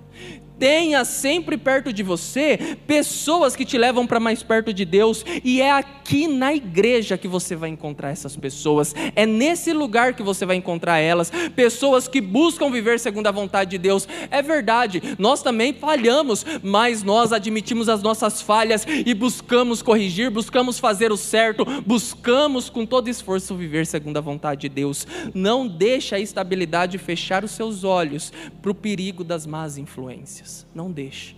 Tenha 0.60 1.04
sempre 1.04 1.58
perto 1.58 1.92
de 1.92 2.04
você 2.04 2.78
pessoas 2.86 3.56
que 3.56 3.66
te 3.66 3.78
levam 3.78 4.06
para 4.06 4.20
mais 4.20 4.44
perto 4.44 4.74
de 4.74 4.86
Deus, 4.86 5.26
e 5.44 5.62
é 5.62 5.72
aqui 5.72 6.28
na 6.28 6.54
igreja 6.54 7.18
que 7.18 7.28
você 7.28 7.56
vai 7.56 7.70
encontrar 7.70 8.12
essas 8.12 8.36
pessoas, 8.36 8.94
é 9.16 9.26
nesse 9.26 9.74
lugar 9.74 10.14
que 10.14 10.24
você 10.24 10.46
vai 10.46 10.56
encontrar 10.56 11.00
elas, 11.00 11.32
pessoas 11.56 12.08
que 12.08 12.22
buscam 12.22 12.70
viver 12.70 13.00
segundo 13.00 13.28
a 13.28 13.32
vontade 13.32 13.72
de 13.72 13.78
Deus. 13.78 14.08
É 14.30 14.42
verdade, 14.42 15.02
nós 15.18 15.42
também 15.42 15.74
falhamos, 15.74 16.46
mas 16.62 17.04
nós 17.04 17.34
admitimos 17.34 17.90
as 17.90 18.02
nossas 18.02 18.42
falhas 18.42 18.86
e 18.88 19.14
buscamos 19.14 19.82
corrigir, 19.82 20.30
buscamos 20.30 20.80
fazer 20.80 21.12
o 21.12 21.18
certo, 21.18 21.66
buscamos 21.86 22.70
com 22.70 22.86
todo 22.86 23.10
esforço 23.10 23.56
viver 23.56 23.86
segundo 23.86 24.18
a 24.18 24.22
vontade 24.22 24.62
de 24.62 24.70
Deus. 24.70 25.08
Não 25.34 25.68
deixe 25.68 26.16
a 26.16 26.20
estabilidade 26.20 26.98
fechar 26.98 27.44
os 27.44 27.52
seus 27.52 27.84
olhos 27.84 28.32
para 28.62 28.72
o 28.72 28.76
perigo 28.76 29.24
das 29.24 29.46
más 29.46 29.78
influências 29.78 30.43
não 30.74 30.92
deixe. 30.92 31.36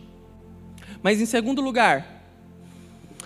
Mas 1.02 1.22
em 1.22 1.26
segundo 1.26 1.62
lugar, 1.62 2.24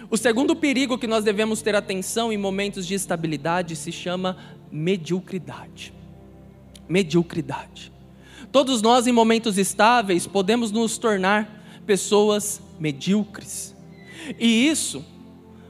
o 0.10 0.18
segundo 0.18 0.56
perigo 0.56 0.98
que 0.98 1.08
nós 1.08 1.24
devemos 1.24 1.62
ter 1.62 1.76
atenção 1.76 2.32
em 2.32 2.38
momentos 2.38 2.88
de 2.88 2.96
estabilidade 2.96 3.76
se 3.76 3.92
chama 3.92 4.38
mediocridade. 4.72 5.94
Mediocridade. 6.88 7.92
Todos 8.52 8.82
nós, 8.82 9.06
em 9.06 9.12
momentos 9.12 9.58
estáveis, 9.58 10.26
podemos 10.26 10.72
nos 10.72 10.98
tornar 10.98 11.82
pessoas 11.86 12.62
medíocres. 12.80 13.76
E 14.40 14.68
isso, 14.68 15.06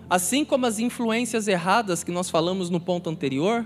assim 0.09 0.45
como 0.45 0.65
as 0.65 0.79
influências 0.79 1.47
erradas 1.47 2.03
que 2.03 2.11
nós 2.11 2.29
falamos 2.29 2.69
no 2.69 2.79
ponto 2.79 3.09
anterior, 3.09 3.65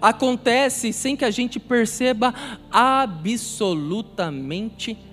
acontece 0.00 0.92
sem 0.92 1.16
que 1.16 1.24
a 1.24 1.30
gente 1.30 1.58
perceba 1.58 2.32
absolutamente 2.70 4.92
nada. 4.92 5.11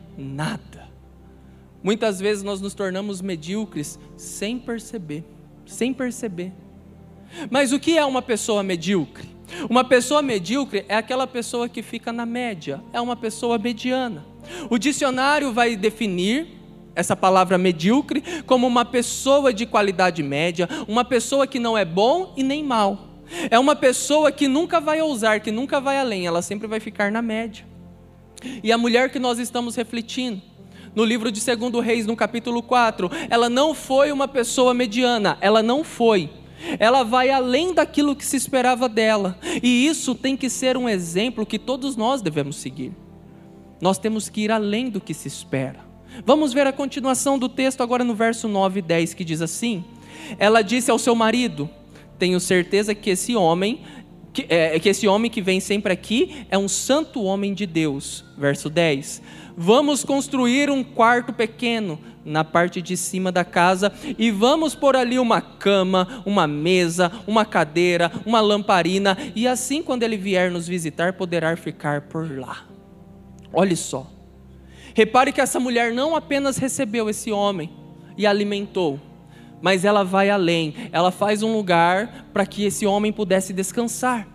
Muitas 1.81 2.19
vezes 2.19 2.43
nós 2.43 2.59
nos 2.59 2.73
tornamos 2.73 3.21
medíocres 3.21 3.97
sem 4.17 4.59
perceber, 4.59 5.23
sem 5.65 5.93
perceber. 5.93 6.51
Mas 7.49 7.71
o 7.71 7.79
que 7.79 7.97
é 7.97 8.03
uma 8.03 8.21
pessoa 8.21 8.61
medíocre? 8.61 9.29
Uma 9.69 9.83
pessoa 9.83 10.21
medíocre 10.21 10.85
é 10.87 10.95
aquela 10.95 11.25
pessoa 11.25 11.69
que 11.69 11.81
fica 11.81 12.11
na 12.11 12.25
média, 12.25 12.81
é 12.93 12.99
uma 12.99 13.15
pessoa 13.15 13.57
mediana. 13.57 14.25
O 14.69 14.77
dicionário 14.77 15.53
vai 15.53 15.75
definir 15.75 16.47
essa 16.95 17.15
palavra 17.15 17.57
medíocre 17.57 18.21
como 18.45 18.67
uma 18.67 18.83
pessoa 18.83 19.53
de 19.53 19.65
qualidade 19.65 20.21
média, 20.21 20.67
uma 20.87 21.05
pessoa 21.05 21.47
que 21.47 21.59
não 21.59 21.77
é 21.77 21.85
bom 21.85 22.33
e 22.35 22.43
nem 22.43 22.63
mal. 22.63 23.07
É 23.49 23.59
uma 23.59 23.75
pessoa 23.75 24.31
que 24.31 24.47
nunca 24.47 24.81
vai 24.81 25.01
ousar, 25.01 25.39
que 25.39 25.51
nunca 25.51 25.79
vai 25.79 25.97
além, 25.97 26.25
ela 26.25 26.41
sempre 26.41 26.67
vai 26.67 26.79
ficar 26.79 27.11
na 27.11 27.21
média. 27.21 27.68
E 28.63 28.71
a 28.71 28.77
mulher 28.77 29.11
que 29.11 29.19
nós 29.19 29.39
estamos 29.39 29.75
refletindo, 29.75 30.41
no 30.95 31.05
livro 31.05 31.31
de 31.31 31.41
2 31.43 31.85
Reis, 31.85 32.05
no 32.05 32.15
capítulo 32.15 32.63
4, 32.63 33.09
ela 33.29 33.49
não 33.49 33.73
foi 33.73 34.11
uma 34.11 34.27
pessoa 34.27 34.73
mediana, 34.73 35.37
ela 35.41 35.61
não 35.61 35.83
foi. 35.83 36.29
Ela 36.77 37.03
vai 37.03 37.29
além 37.29 37.73
daquilo 37.73 38.15
que 38.15 38.25
se 38.25 38.35
esperava 38.35 38.89
dela, 38.89 39.37
e 39.63 39.85
isso 39.85 40.13
tem 40.13 40.35
que 40.35 40.49
ser 40.49 40.75
um 40.75 40.89
exemplo 40.89 41.45
que 41.45 41.57
todos 41.57 41.95
nós 41.95 42.21
devemos 42.21 42.57
seguir. 42.57 42.91
Nós 43.79 43.97
temos 43.97 44.27
que 44.27 44.41
ir 44.41 44.51
além 44.51 44.89
do 44.89 44.99
que 44.99 45.13
se 45.13 45.27
espera. 45.27 45.79
Vamos 46.25 46.51
ver 46.51 46.67
a 46.67 46.73
continuação 46.73 47.39
do 47.39 47.47
texto 47.47 47.81
agora 47.81 48.03
no 48.03 48.13
verso 48.13 48.47
9 48.47 48.79
e 48.79 48.81
10 48.81 49.13
que 49.13 49.23
diz 49.23 49.41
assim: 49.41 49.85
Ela 50.37 50.61
disse 50.61 50.91
ao 50.91 50.99
seu 50.99 51.15
marido: 51.15 51.69
Tenho 52.17 52.39
certeza 52.39 52.93
que 52.93 53.11
esse 53.11 53.35
homem 53.35 53.81
que, 54.39 54.53
é, 54.53 54.79
que 54.79 54.89
esse 54.89 55.07
homem 55.07 55.29
que 55.29 55.41
vem 55.41 55.59
sempre 55.59 55.91
aqui 55.91 56.45
é 56.49 56.57
um 56.57 56.67
santo 56.67 57.23
homem 57.23 57.53
de 57.53 57.65
Deus. 57.65 58.23
Verso 58.37 58.69
10. 58.69 59.21
Vamos 59.57 60.03
construir 60.03 60.69
um 60.69 60.83
quarto 60.83 61.33
pequeno 61.33 61.99
na 62.23 62.43
parte 62.43 62.81
de 62.81 62.95
cima 62.95 63.31
da 63.31 63.43
casa 63.43 63.91
e 64.17 64.31
vamos 64.31 64.75
pôr 64.75 64.95
ali 64.95 65.19
uma 65.19 65.41
cama, 65.41 66.23
uma 66.25 66.47
mesa, 66.47 67.11
uma 67.27 67.43
cadeira, 67.43 68.11
uma 68.25 68.39
lamparina 68.39 69.17
e 69.35 69.47
assim 69.47 69.81
quando 69.81 70.03
ele 70.03 70.15
vier 70.15 70.49
nos 70.51 70.67
visitar 70.67 71.13
poderá 71.13 71.55
ficar 71.57 72.03
por 72.03 72.39
lá. 72.39 72.65
Olhe 73.51 73.75
só. 73.75 74.09
Repare 74.93 75.33
que 75.33 75.41
essa 75.41 75.59
mulher 75.59 75.93
não 75.93 76.15
apenas 76.15 76.57
recebeu 76.57 77.09
esse 77.09 77.31
homem 77.31 77.69
e 78.17 78.25
alimentou, 78.25 78.99
mas 79.61 79.85
ela 79.85 80.03
vai 80.03 80.29
além. 80.29 80.73
Ela 80.91 81.11
faz 81.11 81.43
um 81.43 81.53
lugar 81.53 82.27
para 82.33 82.45
que 82.45 82.65
esse 82.65 82.85
homem 82.85 83.11
pudesse 83.11 83.53
descansar. 83.53 84.27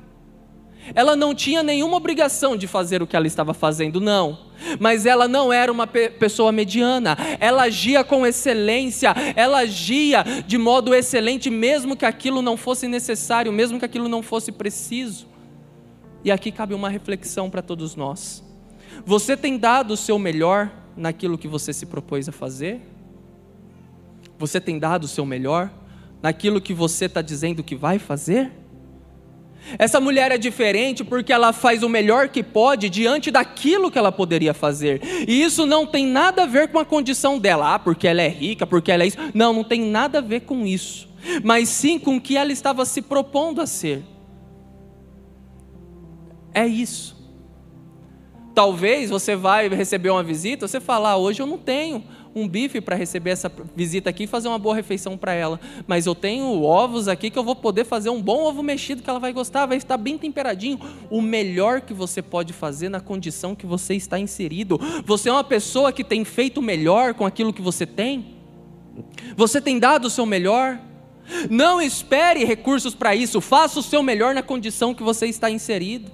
Ela 0.94 1.16
não 1.16 1.34
tinha 1.34 1.62
nenhuma 1.62 1.96
obrigação 1.96 2.56
de 2.56 2.66
fazer 2.66 3.02
o 3.02 3.06
que 3.06 3.16
ela 3.16 3.26
estava 3.26 3.54
fazendo, 3.54 4.00
não. 4.00 4.38
Mas 4.78 5.06
ela 5.06 5.26
não 5.26 5.52
era 5.52 5.72
uma 5.72 5.87
pe 5.87 6.10
pessoa 6.10 6.52
mediana. 6.52 7.16
Ela 7.40 7.62
agia 7.62 8.04
com 8.04 8.26
excelência. 8.26 9.14
Ela 9.34 9.60
agia 9.60 10.24
de 10.46 10.58
modo 10.58 10.94
excelente, 10.94 11.48
mesmo 11.48 11.96
que 11.96 12.04
aquilo 12.04 12.42
não 12.42 12.56
fosse 12.56 12.87
necessário, 12.87 13.52
mesmo 13.52 13.78
que 13.78 13.84
aquilo 13.84 14.08
não 14.08 14.22
fosse 14.22 14.52
preciso. 14.52 15.26
E 16.22 16.30
aqui 16.30 16.50
cabe 16.50 16.74
uma 16.74 16.88
reflexão 16.88 17.48
para 17.48 17.62
todos 17.62 17.96
nós. 17.96 18.42
Você 19.06 19.37
tem 19.37 19.56
dado 19.56 19.92
o 19.92 19.96
seu 19.96 20.18
melhor 20.18 20.70
naquilo 20.96 21.38
que 21.38 21.48
você 21.48 21.72
se 21.72 21.87
propôs 21.87 22.28
a 22.28 22.32
fazer? 22.32 22.80
Você 24.46 24.61
tem 24.61 24.78
dado 24.78 25.04
o 25.04 25.09
seu 25.09 25.24
melhor 25.24 25.70
naquilo 26.22 26.61
que 26.61 26.74
você 26.74 27.07
está 27.07 27.22
dizendo 27.22 27.64
que 27.64 27.74
vai 27.74 27.98
fazer? 27.98 28.52
Essa 29.78 29.98
mulher 29.98 30.30
é 30.30 30.37
diferente 30.37 31.02
porque 31.02 31.33
ela 31.33 31.50
faz 31.50 31.83
o 31.83 31.88
melhor 31.88 32.28
que 32.28 32.42
pode 32.42 32.90
diante 32.90 33.30
daquilo 33.30 33.90
que 33.90 33.98
ela 33.98 34.12
poderia 34.12 34.52
fazer. 34.52 35.00
E 35.26 35.42
isso 35.42 35.64
não 35.64 35.87
tem 35.87 36.07
nada 36.07 36.42
a 36.42 36.46
ver 36.46 36.68
com 36.68 36.78
a 36.78 36.85
condição 36.85 37.38
dela, 37.38 37.74
ah, 37.74 37.78
porque 37.78 38.07
ela 38.07 38.20
é 38.20 38.28
rica, 38.28 38.66
porque 38.66 38.92
ela 38.92 39.02
é 39.02 39.07
isso. 39.07 39.16
Não, 39.33 39.54
não 39.54 39.64
tem 39.64 39.80
nada 39.80 40.18
a 40.18 40.20
ver 40.20 40.40
com 40.40 40.66
isso. 40.66 41.09
Mas 41.42 41.70
sim 41.70 41.98
com 41.98 42.16
o 42.16 42.20
que 42.20 42.37
ela 42.37 42.52
estava 42.52 42.85
se 42.85 43.00
propondo 43.00 43.62
a 43.62 43.66
ser. 43.66 44.04
É 46.52 46.66
isso. 46.66 47.16
Talvez 48.54 49.09
você 49.09 49.35
vai 49.35 49.68
receber 49.68 50.11
uma 50.11 50.22
visita, 50.22 50.68
você 50.68 50.80
fala, 50.80 51.12
ah, 51.12 51.16
hoje 51.16 51.40
eu 51.40 51.46
não 51.46 51.57
tenho 51.57 52.04
um 52.35 52.49
bife 52.49 52.81
para 52.81 52.97
receber 52.97 53.31
essa 53.31 53.51
visita 53.77 54.11
aqui 54.11 54.25
e 54.25 54.27
fazer 54.27 54.49
uma 54.49 54.59
boa 54.59 54.75
refeição 54.75 55.16
para 55.16 55.33
ela. 55.33 55.61
Mas 55.87 56.07
eu 56.07 56.14
tenho 56.14 56.62
ovos 56.62 57.07
aqui 57.07 57.31
que 57.31 57.38
eu 57.38 57.44
vou 57.44 57.55
poder 57.55 57.85
fazer 57.85 58.11
um 58.11 58.20
bom 58.20 58.42
ovo 58.42 58.62
mexido 58.62 59.03
que 59.03 59.09
ela 59.09 59.20
vai 59.20 59.33
gostar, 59.33 59.66
vai 59.66 59.77
estar 59.77 59.97
bem 59.97 60.18
temperadinho. 60.18 60.81
O 61.09 61.23
melhor 61.23 61.81
que 61.81 61.94
você 61.94 62.20
pode 62.20 62.53
fazer 62.53 62.88
na 62.88 63.01
condição 63.01 63.55
que 63.55 63.66
você 63.66 63.94
está 63.94 64.18
inserido. 64.18 64.81
Você 65.07 65.29
é 65.29 65.33
uma 65.33 65.44
pessoa 65.44 65.92
que 65.92 66.03
tem 66.03 66.25
feito 66.25 66.61
melhor 66.61 67.14
com 67.14 67.25
aquilo 67.25 67.53
que 67.53 67.62
você 67.62 67.87
tem? 67.87 68.35
Você 69.37 69.61
tem 69.61 69.79
dado 69.79 70.07
o 70.07 70.11
seu 70.11 70.27
melhor? 70.27 70.81
Não 71.49 71.81
espere 71.81 72.44
recursos 72.44 72.94
para 72.94 73.14
isso, 73.14 73.40
faça 73.40 73.79
o 73.79 73.83
seu 73.83 74.03
melhor 74.03 74.35
na 74.35 74.42
condição 74.42 74.92
que 74.92 75.03
você 75.03 75.27
está 75.27 75.49
inserido. 75.49 76.11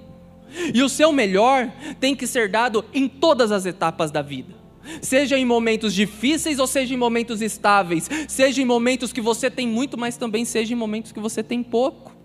E 0.73 0.83
o 0.83 0.89
seu 0.89 1.11
melhor 1.11 1.71
tem 1.99 2.15
que 2.15 2.27
ser 2.27 2.49
dado 2.49 2.85
em 2.93 3.07
todas 3.07 3.51
as 3.51 3.65
etapas 3.65 4.11
da 4.11 4.21
vida 4.21 4.60
seja 5.01 5.37
em 5.37 5.45
momentos 5.45 5.93
difíceis 5.93 6.59
ou 6.59 6.67
seja 6.67 6.93
em 6.93 6.97
momentos 6.97 7.41
estáveis, 7.41 8.09
seja 8.27 8.61
em 8.61 8.65
momentos 8.65 9.13
que 9.13 9.21
você 9.21 9.49
tem 9.49 9.67
muito, 9.67 9.97
mas 9.97 10.17
também 10.17 10.45
seja 10.45 10.73
em 10.73 10.77
momentos 10.77 11.11
que 11.11 11.19
você 11.19 11.43
tem 11.43 11.63
pouco. 11.63 12.15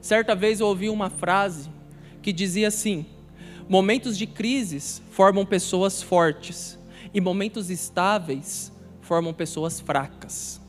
Certa 0.00 0.34
vez 0.34 0.60
eu 0.60 0.66
ouvi 0.66 0.88
uma 0.88 1.10
frase 1.10 1.68
que 2.22 2.32
dizia 2.32 2.68
assim: 2.68 3.06
momentos 3.68 4.16
de 4.16 4.26
crises 4.26 5.02
formam 5.10 5.44
pessoas 5.44 6.02
fortes 6.02 6.78
e 7.12 7.20
momentos 7.20 7.70
estáveis 7.70 8.72
formam 9.00 9.34
pessoas 9.34 9.80
fracas. 9.80 10.60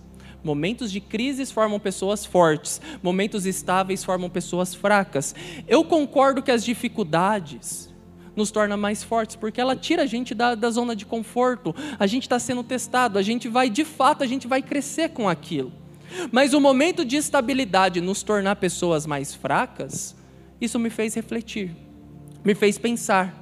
Momentos 0.43 0.91
de 0.91 0.99
crises 0.99 1.51
formam 1.51 1.79
pessoas 1.79 2.25
fortes, 2.25 2.81
momentos 3.03 3.45
estáveis 3.45 4.03
formam 4.03 4.27
pessoas 4.27 4.73
fracas. 4.73 5.35
Eu 5.67 5.83
concordo 5.85 6.41
que 6.41 6.49
as 6.49 6.65
dificuldades, 6.65 7.90
nos 8.35 8.51
torna 8.51 8.77
mais 8.77 9.03
fortes, 9.03 9.35
porque 9.35 9.59
ela 9.59 9.75
tira 9.75 10.03
a 10.03 10.05
gente 10.05 10.33
da, 10.33 10.55
da 10.55 10.69
zona 10.69 10.95
de 10.95 11.05
conforto, 11.05 11.75
a 11.99 12.07
gente 12.07 12.23
está 12.23 12.39
sendo 12.39 12.63
testado, 12.63 13.17
a 13.17 13.21
gente 13.21 13.47
vai, 13.47 13.69
de 13.69 13.83
fato, 13.83 14.23
a 14.23 14.27
gente 14.27 14.47
vai 14.47 14.61
crescer 14.61 15.09
com 15.09 15.27
aquilo. 15.27 15.71
Mas 16.31 16.53
o 16.53 16.61
momento 16.61 17.05
de 17.05 17.17
estabilidade 17.17 18.01
nos 18.01 18.23
tornar 18.23 18.55
pessoas 18.57 19.05
mais 19.05 19.33
fracas, 19.33 20.15
isso 20.59 20.77
me 20.77 20.89
fez 20.89 21.13
refletir, 21.13 21.75
me 22.43 22.53
fez 22.53 22.77
pensar. 22.77 23.37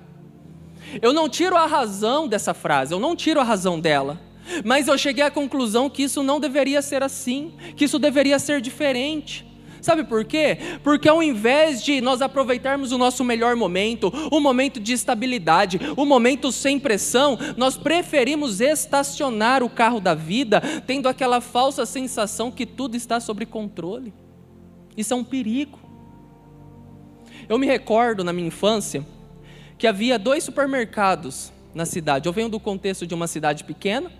Eu 1.01 1.13
não 1.13 1.27
tiro 1.29 1.55
a 1.55 1.65
razão 1.65 2.27
dessa 2.27 2.53
frase, 2.53 2.93
eu 2.93 2.99
não 2.99 3.15
tiro 3.15 3.39
a 3.39 3.43
razão 3.43 3.79
dela, 3.79 4.19
mas 4.63 4.87
eu 4.87 4.97
cheguei 4.97 5.23
à 5.23 5.31
conclusão 5.31 5.89
que 5.89 6.03
isso 6.03 6.23
não 6.23 6.39
deveria 6.39 6.81
ser 6.81 7.03
assim, 7.03 7.53
que 7.75 7.85
isso 7.85 7.99
deveria 7.99 8.39
ser 8.39 8.61
diferente. 8.61 9.45
Sabe 9.81 10.03
por 10.03 10.25
quê? 10.25 10.57
Porque 10.83 11.07
ao 11.07 11.23
invés 11.23 11.83
de 11.83 12.01
nós 12.01 12.21
aproveitarmos 12.21 12.91
o 12.91 12.97
nosso 12.97 13.23
melhor 13.23 13.55
momento, 13.55 14.11
o 14.31 14.39
momento 14.39 14.79
de 14.79 14.93
estabilidade, 14.93 15.79
o 15.95 16.05
momento 16.05 16.51
sem 16.51 16.79
pressão, 16.79 17.37
nós 17.55 17.77
preferimos 17.77 18.61
estacionar 18.61 19.63
o 19.63 19.69
carro 19.69 19.99
da 19.99 20.13
vida, 20.13 20.61
tendo 20.85 21.07
aquela 21.07 21.41
falsa 21.41 21.85
sensação 21.85 22.51
que 22.51 22.65
tudo 22.65 22.95
está 22.95 23.19
sob 23.19 23.45
controle. 23.45 24.13
Isso 24.97 25.13
é 25.13 25.17
um 25.17 25.23
perigo. 25.23 25.79
Eu 27.47 27.57
me 27.57 27.65
recordo 27.65 28.23
na 28.23 28.33
minha 28.33 28.47
infância 28.47 29.05
que 29.77 29.87
havia 29.87 30.19
dois 30.19 30.43
supermercados 30.43 31.53
na 31.73 31.85
cidade. 31.85 32.27
Eu 32.27 32.33
venho 32.33 32.49
do 32.49 32.59
contexto 32.59 33.07
de 33.07 33.13
uma 33.13 33.27
cidade 33.27 33.63
pequena 33.63 34.11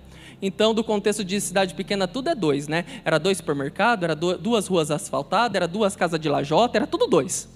então, 0.42 0.74
do 0.74 0.84
contexto 0.84 1.24
de 1.24 1.40
cidade 1.42 1.74
pequena, 1.74 2.08
tudo 2.08 2.30
é 2.30 2.36
dois, 2.36 2.68
né? 2.68 2.86
Era 3.04 3.18
dois 3.18 3.38
supermercados, 3.38 4.04
era 4.04 4.16
duas 4.16 4.68
ruas 4.68 4.90
asfaltadas, 4.90 5.56
era 5.56 5.68
duas 5.68 5.96
casas 5.96 6.20
de 6.20 6.30
lajota, 6.30 6.78
era 6.78 6.88
tudo 6.88 7.08
dois. 7.08 7.50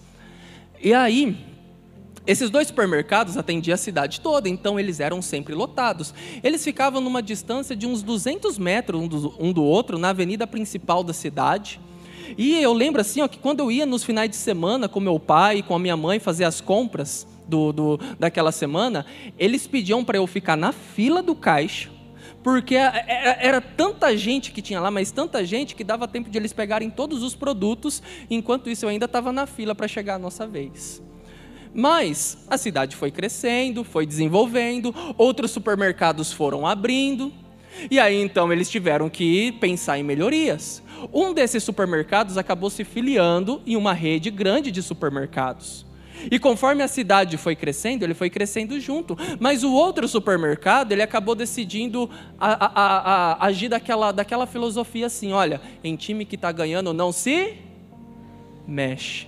E 0.82 0.94
aí, 0.94 1.38
esses 2.28 2.50
dois 2.50 2.68
supermercados 2.68 3.38
atendiam 3.38 3.74
a 3.74 3.78
cidade 3.78 4.20
toda, 4.20 4.50
então 4.50 4.78
eles 4.78 5.00
eram 5.00 5.22
sempre 5.22 5.56
lotados. 5.56 6.14
Eles 6.44 6.62
ficavam 6.62 7.00
numa 7.00 7.24
distância 7.24 7.74
de 7.74 7.88
uns 7.88 8.04
200 8.04 8.58
metros 8.58 9.02
um 9.02 9.08
do, 9.08 9.36
um 9.40 9.54
do 9.54 9.64
outro, 9.64 9.98
na 9.98 10.10
avenida 10.10 10.46
principal 10.46 11.06
da 11.06 11.14
cidade. 11.14 11.80
E 12.38 12.62
eu 12.62 12.74
lembro 12.74 13.00
assim, 13.00 13.22
ó, 13.22 13.30
que 13.30 13.40
quando 13.40 13.62
eu 13.62 13.72
ia 13.72 13.86
nos 13.86 14.04
finais 14.04 14.30
de 14.30 14.36
semana 14.36 14.90
com 14.90 15.00
meu 15.00 15.20
pai 15.20 15.60
e 15.60 15.64
com 15.64 15.76
a 15.76 15.80
minha 15.80 15.96
mãe 15.96 16.20
fazer 16.20 16.44
as 16.44 16.60
compras 16.60 17.26
do, 17.48 17.72
do 17.72 18.00
daquela 18.20 18.52
semana, 18.52 19.06
eles 19.38 19.68
pediam 19.68 20.04
para 20.04 20.18
eu 20.18 20.28
ficar 20.28 20.58
na 20.58 20.74
fila 20.74 21.24
do 21.24 21.36
caixa 21.36 21.93
porque 22.44 22.76
era 22.76 23.62
tanta 23.62 24.16
gente 24.18 24.52
que 24.52 24.62
tinha 24.62 24.82
lá, 24.82 24.92
mas 24.92 25.12
tanta 25.12 25.46
gente 25.46 25.76
que 25.76 25.84
dava 25.84 26.08
tempo 26.08 26.30
de 26.30 26.38
eles 26.38 26.52
pegarem 26.52 26.90
todos 26.90 27.24
os 27.24 27.34
produtos, 27.34 28.04
enquanto 28.30 28.70
isso 28.70 28.86
eu 28.86 28.90
ainda 28.90 29.06
estava 29.06 29.32
na 29.32 29.48
fila 29.48 29.74
para 29.74 29.88
chegar 29.88 30.16
a 30.16 30.20
nossa 30.20 30.46
vez. 30.46 31.02
Mas 31.74 32.38
a 32.50 32.58
cidade 32.58 32.96
foi 32.96 33.10
crescendo, 33.10 33.84
foi 33.84 34.06
desenvolvendo, 34.06 34.94
outros 35.18 35.52
supermercados 35.52 36.32
foram 36.32 36.68
abrindo, 36.68 37.32
E 37.90 38.00
aí 38.00 38.22
então 38.22 38.52
eles 38.52 38.70
tiveram 38.70 39.10
que 39.10 39.52
pensar 39.54 39.98
em 39.98 40.04
melhorias. 40.04 40.84
Um 41.14 41.34
desses 41.34 41.64
supermercados 41.64 42.38
acabou 42.38 42.70
se 42.70 42.84
filiando 42.84 43.62
em 43.66 43.76
uma 43.76 43.94
rede 43.94 44.30
grande 44.30 44.72
de 44.72 44.82
supermercados. 44.82 45.86
E 46.32 46.40
conforme 46.40 46.84
a 46.84 46.88
cidade 46.88 47.38
foi 47.38 47.56
crescendo, 47.56 48.04
ele 48.04 48.14
foi 48.14 48.30
crescendo 48.30 48.80
junto. 48.80 49.18
Mas 49.40 49.64
o 49.64 49.72
outro 49.72 50.08
supermercado, 50.08 50.92
ele 50.92 51.02
acabou 51.02 51.36
decidindo 51.36 52.10
a, 52.40 52.66
a, 52.66 52.98
a, 53.42 53.46
agir 53.46 53.70
daquela, 53.70 54.12
daquela 54.12 54.46
filosofia 54.46 55.08
assim: 55.08 55.32
olha, 55.34 55.62
em 55.84 55.96
time 55.96 56.26
que 56.26 56.36
está 56.36 56.52
ganhando 56.52 56.94
não 56.94 57.12
se 57.12 57.56
mexe. 58.68 59.28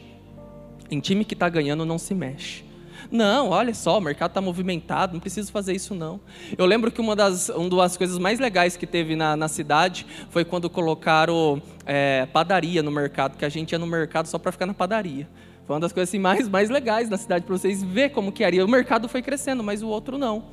Em 0.89 0.99
time 0.99 1.25
que 1.25 1.33
está 1.33 1.49
ganhando 1.49 1.85
não 1.85 1.97
se 1.97 2.13
mexe. 2.13 2.65
Não, 3.11 3.49
olha 3.49 3.73
só, 3.73 3.97
o 3.97 4.01
mercado 4.01 4.31
está 4.31 4.41
movimentado, 4.41 5.13
não 5.13 5.19
preciso 5.19 5.51
fazer 5.51 5.73
isso 5.73 5.93
não. 5.93 6.19
Eu 6.57 6.65
lembro 6.65 6.91
que 6.91 6.99
uma 6.99 7.15
das, 7.15 7.49
uma 7.49 7.69
das 7.69 7.95
coisas 7.97 8.17
mais 8.17 8.39
legais 8.39 8.75
que 8.75 8.87
teve 8.87 9.15
na, 9.15 9.35
na 9.35 9.47
cidade 9.47 10.05
foi 10.29 10.43
quando 10.43 10.69
colocaram 10.69 11.61
é, 11.85 12.25
padaria 12.27 12.81
no 12.81 12.91
mercado, 12.91 13.37
que 13.37 13.45
a 13.45 13.49
gente 13.49 13.71
ia 13.71 13.79
no 13.79 13.87
mercado 13.87 14.27
só 14.27 14.37
para 14.37 14.51
ficar 14.51 14.65
na 14.65 14.73
padaria. 14.73 15.27
Foi 15.65 15.73
uma 15.73 15.79
das 15.79 15.91
coisas 15.91 16.09
assim, 16.09 16.19
mais, 16.19 16.47
mais 16.47 16.69
legais 16.69 17.09
da 17.09 17.17
cidade, 17.17 17.43
para 17.43 17.57
vocês 17.57 17.81
verem 17.81 18.13
como 18.13 18.31
que 18.31 18.43
era. 18.43 18.63
O 18.63 18.67
mercado 18.67 19.09
foi 19.09 19.21
crescendo, 19.21 19.63
mas 19.63 19.81
o 19.81 19.87
outro 19.87 20.17
não. 20.17 20.43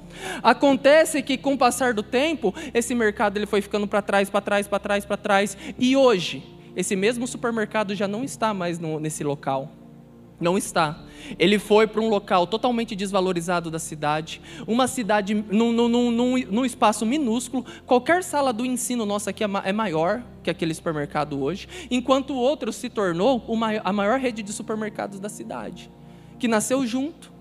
Acontece 0.42 1.22
que 1.22 1.37
com 1.37 1.53
o 1.53 1.59
passar 1.59 1.92
do 1.92 2.03
tempo, 2.03 2.55
esse 2.72 2.94
mercado 2.94 3.37
ele 3.37 3.46
foi 3.46 3.61
ficando 3.61 3.87
para 3.87 4.01
trás, 4.01 4.31
para 4.31 4.40
trás, 4.40 4.66
para 4.66 4.79
trás, 4.79 5.05
para 5.05 5.16
trás. 5.18 5.59
E 5.79 5.94
hoje, 5.94 6.42
esse 6.75 6.96
mesmo 6.96 7.27
supermercado 7.27 7.94
já 7.94 8.09
não 8.09 8.25
está 8.25 8.55
mais 8.55 8.79
no, 8.79 8.98
nesse 8.98 9.22
local. 9.22 9.70
Não 10.43 10.59
está. 10.59 10.99
Ele 11.39 11.57
foi 11.57 11.87
para 11.87 12.01
um 12.01 12.09
local 12.09 12.49
totalmente 12.49 12.97
desvalorizado 12.97 13.71
da 13.71 13.79
cidade, 13.79 14.41
uma 14.67 14.89
cidade 14.89 15.35
num, 15.35 15.73
num, 15.73 15.89
num, 15.89 16.37
num, 16.51 16.65
espaço 16.65 17.07
minúsculo. 17.07 17.65
Qualquer 17.87 18.25
sala 18.25 18.53
do 18.53 18.67
ensino 18.67 19.07
nossa 19.07 19.31
aqui 19.31 19.45
é, 19.45 19.49
é 19.65 19.73
maior 19.73 20.21
que 20.43 20.51
aquele 20.51 20.75
supermercado 20.75 21.41
hoje, 21.41 21.69
enquanto 21.89 22.31
o 22.31 22.37
outro 22.37 22.73
se 22.73 22.91
tornou 22.91 23.47
a 23.85 23.93
maior 23.93 24.19
rede 24.19 24.43
de 24.43 24.53
supermercados 24.53 25.21
da 25.21 25.29
cidade, 25.29 25.89
que 26.41 26.49
nasceu 26.49 26.85
junto. 26.85 27.33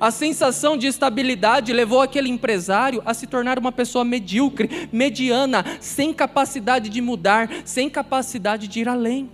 A 0.00 0.10
sensação 0.10 0.74
de 0.74 0.86
estabilidade 0.86 1.74
levou 1.74 2.00
aquele 2.00 2.30
empresário 2.30 3.02
a 3.04 3.12
se 3.12 3.26
tornar 3.26 3.58
uma 3.58 3.70
pessoa 3.70 4.02
medíocre, 4.02 4.88
mediana, 4.90 5.62
sem 5.78 6.14
capacidade 6.14 6.88
de 6.88 7.02
mudar, 7.02 7.50
sem 7.66 7.90
capacidade 7.90 8.66
de 8.66 8.80
ir 8.80 8.88
além. 8.88 9.28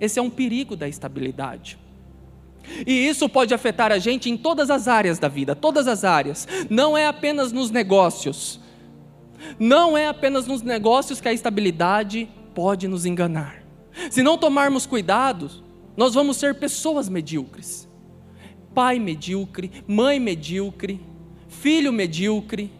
Esse 0.00 0.18
é 0.18 0.22
um 0.22 0.30
perigo 0.30 0.74
da 0.74 0.88
estabilidade. 0.88 1.78
E 2.86 3.06
isso 3.06 3.28
pode 3.28 3.54
afetar 3.54 3.92
a 3.92 3.98
gente 3.98 4.28
em 4.28 4.36
todas 4.36 4.70
as 4.70 4.88
áreas 4.88 5.18
da 5.18 5.28
vida, 5.28 5.54
todas 5.54 5.86
as 5.86 6.04
áreas. 6.04 6.46
Não 6.68 6.96
é 6.96 7.06
apenas 7.06 7.52
nos 7.52 7.70
negócios. 7.70 8.60
Não 9.58 9.96
é 9.96 10.08
apenas 10.08 10.46
nos 10.46 10.62
negócios 10.62 11.20
que 11.20 11.28
a 11.28 11.32
estabilidade 11.32 12.28
pode 12.54 12.88
nos 12.88 13.06
enganar. 13.06 13.62
Se 14.10 14.22
não 14.22 14.36
tomarmos 14.36 14.86
cuidado, 14.86 15.50
nós 15.96 16.14
vamos 16.14 16.36
ser 16.36 16.54
pessoas 16.56 17.08
medíocres. 17.08 17.88
Pai 18.74 18.98
medíocre, 18.98 19.70
mãe 19.86 20.20
medíocre, 20.20 21.00
filho 21.48 21.92
medíocre. 21.92 22.70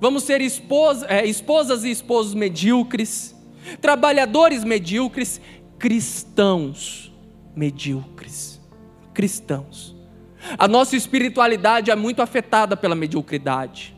Vamos 0.00 0.24
ser 0.24 0.40
esposa, 0.40 1.06
é, 1.08 1.24
esposas 1.24 1.84
e 1.84 1.90
esposos 1.90 2.34
medíocres, 2.34 3.34
trabalhadores 3.80 4.64
medíocres, 4.64 5.40
cristãos 5.78 7.12
medíocres 7.54 8.61
cristãos. 9.12 9.96
A 10.58 10.66
nossa 10.66 10.96
espiritualidade 10.96 11.90
é 11.90 11.96
muito 11.96 12.20
afetada 12.20 12.76
pela 12.76 12.94
mediocridade. 12.94 13.94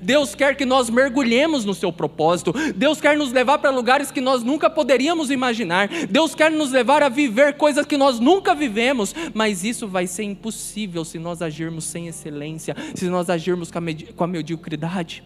Deus 0.00 0.34
quer 0.34 0.56
que 0.56 0.64
nós 0.64 0.88
mergulhemos 0.88 1.64
no 1.64 1.74
seu 1.74 1.92
propósito. 1.92 2.52
Deus 2.74 3.00
quer 3.00 3.16
nos 3.16 3.32
levar 3.32 3.58
para 3.58 3.70
lugares 3.70 4.10
que 4.10 4.20
nós 4.20 4.42
nunca 4.42 4.70
poderíamos 4.70 5.30
imaginar. 5.30 5.88
Deus 6.08 6.34
quer 6.34 6.50
nos 6.50 6.70
levar 6.70 7.02
a 7.02 7.08
viver 7.08 7.54
coisas 7.54 7.84
que 7.84 7.96
nós 7.96 8.20
nunca 8.20 8.54
vivemos. 8.54 9.14
Mas 9.34 9.64
isso 9.64 9.88
vai 9.88 10.06
ser 10.06 10.22
impossível 10.22 11.04
se 11.04 11.18
nós 11.18 11.42
agirmos 11.42 11.84
sem 11.84 12.06
excelência, 12.06 12.76
se 12.94 13.06
nós 13.06 13.28
agirmos 13.28 13.70
com 13.70 13.78
a, 13.78 13.82
com 14.14 14.24
a 14.24 14.28
mediocridade. 14.28 15.24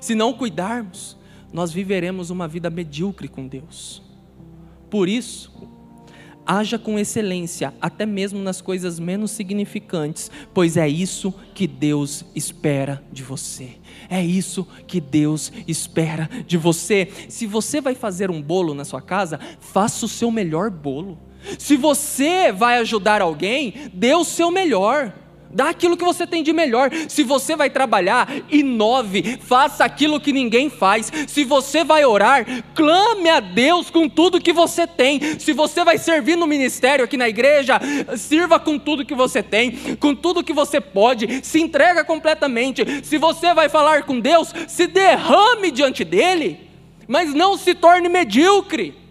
Se 0.00 0.14
não 0.14 0.32
cuidarmos, 0.32 1.16
nós 1.52 1.72
viveremos 1.72 2.30
uma 2.30 2.48
vida 2.48 2.68
medíocre 2.68 3.28
com 3.28 3.46
Deus. 3.46 4.02
Por 4.90 5.08
isso, 5.08 5.52
Haja 6.46 6.78
com 6.78 6.98
excelência, 6.98 7.74
até 7.80 8.06
mesmo 8.06 8.38
nas 8.38 8.60
coisas 8.60 9.00
menos 9.00 9.32
significantes, 9.32 10.30
pois 10.54 10.76
é 10.76 10.88
isso 10.88 11.34
que 11.54 11.66
Deus 11.66 12.24
espera 12.34 13.02
de 13.12 13.22
você. 13.22 13.70
É 14.08 14.24
isso 14.24 14.66
que 14.86 15.00
Deus 15.00 15.52
espera 15.66 16.30
de 16.46 16.56
você. 16.56 17.10
Se 17.28 17.46
você 17.46 17.80
vai 17.80 17.94
fazer 17.94 18.30
um 18.30 18.40
bolo 18.40 18.74
na 18.74 18.84
sua 18.84 19.02
casa, 19.02 19.40
faça 19.58 20.06
o 20.06 20.08
seu 20.08 20.30
melhor 20.30 20.70
bolo. 20.70 21.18
Se 21.58 21.76
você 21.76 22.52
vai 22.52 22.78
ajudar 22.78 23.20
alguém, 23.20 23.90
dê 23.92 24.14
o 24.14 24.24
seu 24.24 24.50
melhor. 24.50 25.12
Dá 25.50 25.70
aquilo 25.70 25.96
que 25.96 26.04
você 26.04 26.26
tem 26.26 26.42
de 26.42 26.52
melhor. 26.52 26.90
Se 27.08 27.22
você 27.22 27.56
vai 27.56 27.70
trabalhar, 27.70 28.28
inove, 28.50 29.38
faça 29.40 29.84
aquilo 29.84 30.20
que 30.20 30.32
ninguém 30.32 30.68
faz. 30.68 31.10
Se 31.26 31.44
você 31.44 31.84
vai 31.84 32.04
orar, 32.04 32.46
clame 32.74 33.30
a 33.30 33.40
Deus 33.40 33.90
com 33.90 34.08
tudo 34.08 34.40
que 34.40 34.52
você 34.52 34.86
tem. 34.86 35.38
Se 35.38 35.52
você 35.52 35.84
vai 35.84 35.98
servir 35.98 36.36
no 36.36 36.46
ministério 36.46 37.04
aqui 37.04 37.16
na 37.16 37.28
igreja, 37.28 37.80
sirva 38.16 38.58
com 38.58 38.78
tudo 38.78 39.04
que 39.04 39.14
você 39.14 39.42
tem, 39.42 39.96
com 39.96 40.14
tudo 40.14 40.44
que 40.44 40.52
você 40.52 40.80
pode, 40.80 41.44
se 41.44 41.60
entrega 41.60 42.04
completamente. 42.04 42.84
Se 43.04 43.18
você 43.18 43.54
vai 43.54 43.68
falar 43.68 44.02
com 44.04 44.20
Deus, 44.20 44.52
se 44.68 44.86
derrame 44.86 45.70
diante 45.70 46.04
dele, 46.04 46.60
mas 47.08 47.32
não 47.32 47.56
se 47.56 47.74
torne 47.74 48.08
medíocre. 48.08 49.05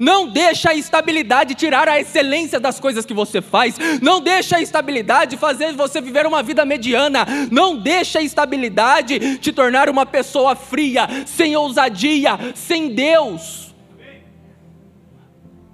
Não 0.00 0.28
deixa 0.28 0.70
a 0.70 0.74
estabilidade 0.74 1.54
tirar 1.54 1.88
a 1.88 2.00
excelência 2.00 2.58
das 2.58 2.80
coisas 2.80 3.04
que 3.04 3.14
você 3.14 3.40
faz. 3.40 3.76
Não 4.02 4.20
deixa 4.20 4.56
a 4.56 4.60
estabilidade 4.60 5.36
fazer 5.36 5.72
você 5.72 6.00
viver 6.00 6.26
uma 6.26 6.42
vida 6.42 6.64
mediana. 6.64 7.26
Não 7.50 7.76
deixa 7.76 8.18
a 8.18 8.22
estabilidade 8.22 9.38
te 9.38 9.52
tornar 9.52 9.88
uma 9.88 10.06
pessoa 10.06 10.56
fria, 10.56 11.06
sem 11.26 11.56
ousadia, 11.56 12.38
sem 12.54 12.94
Deus. 12.94 13.74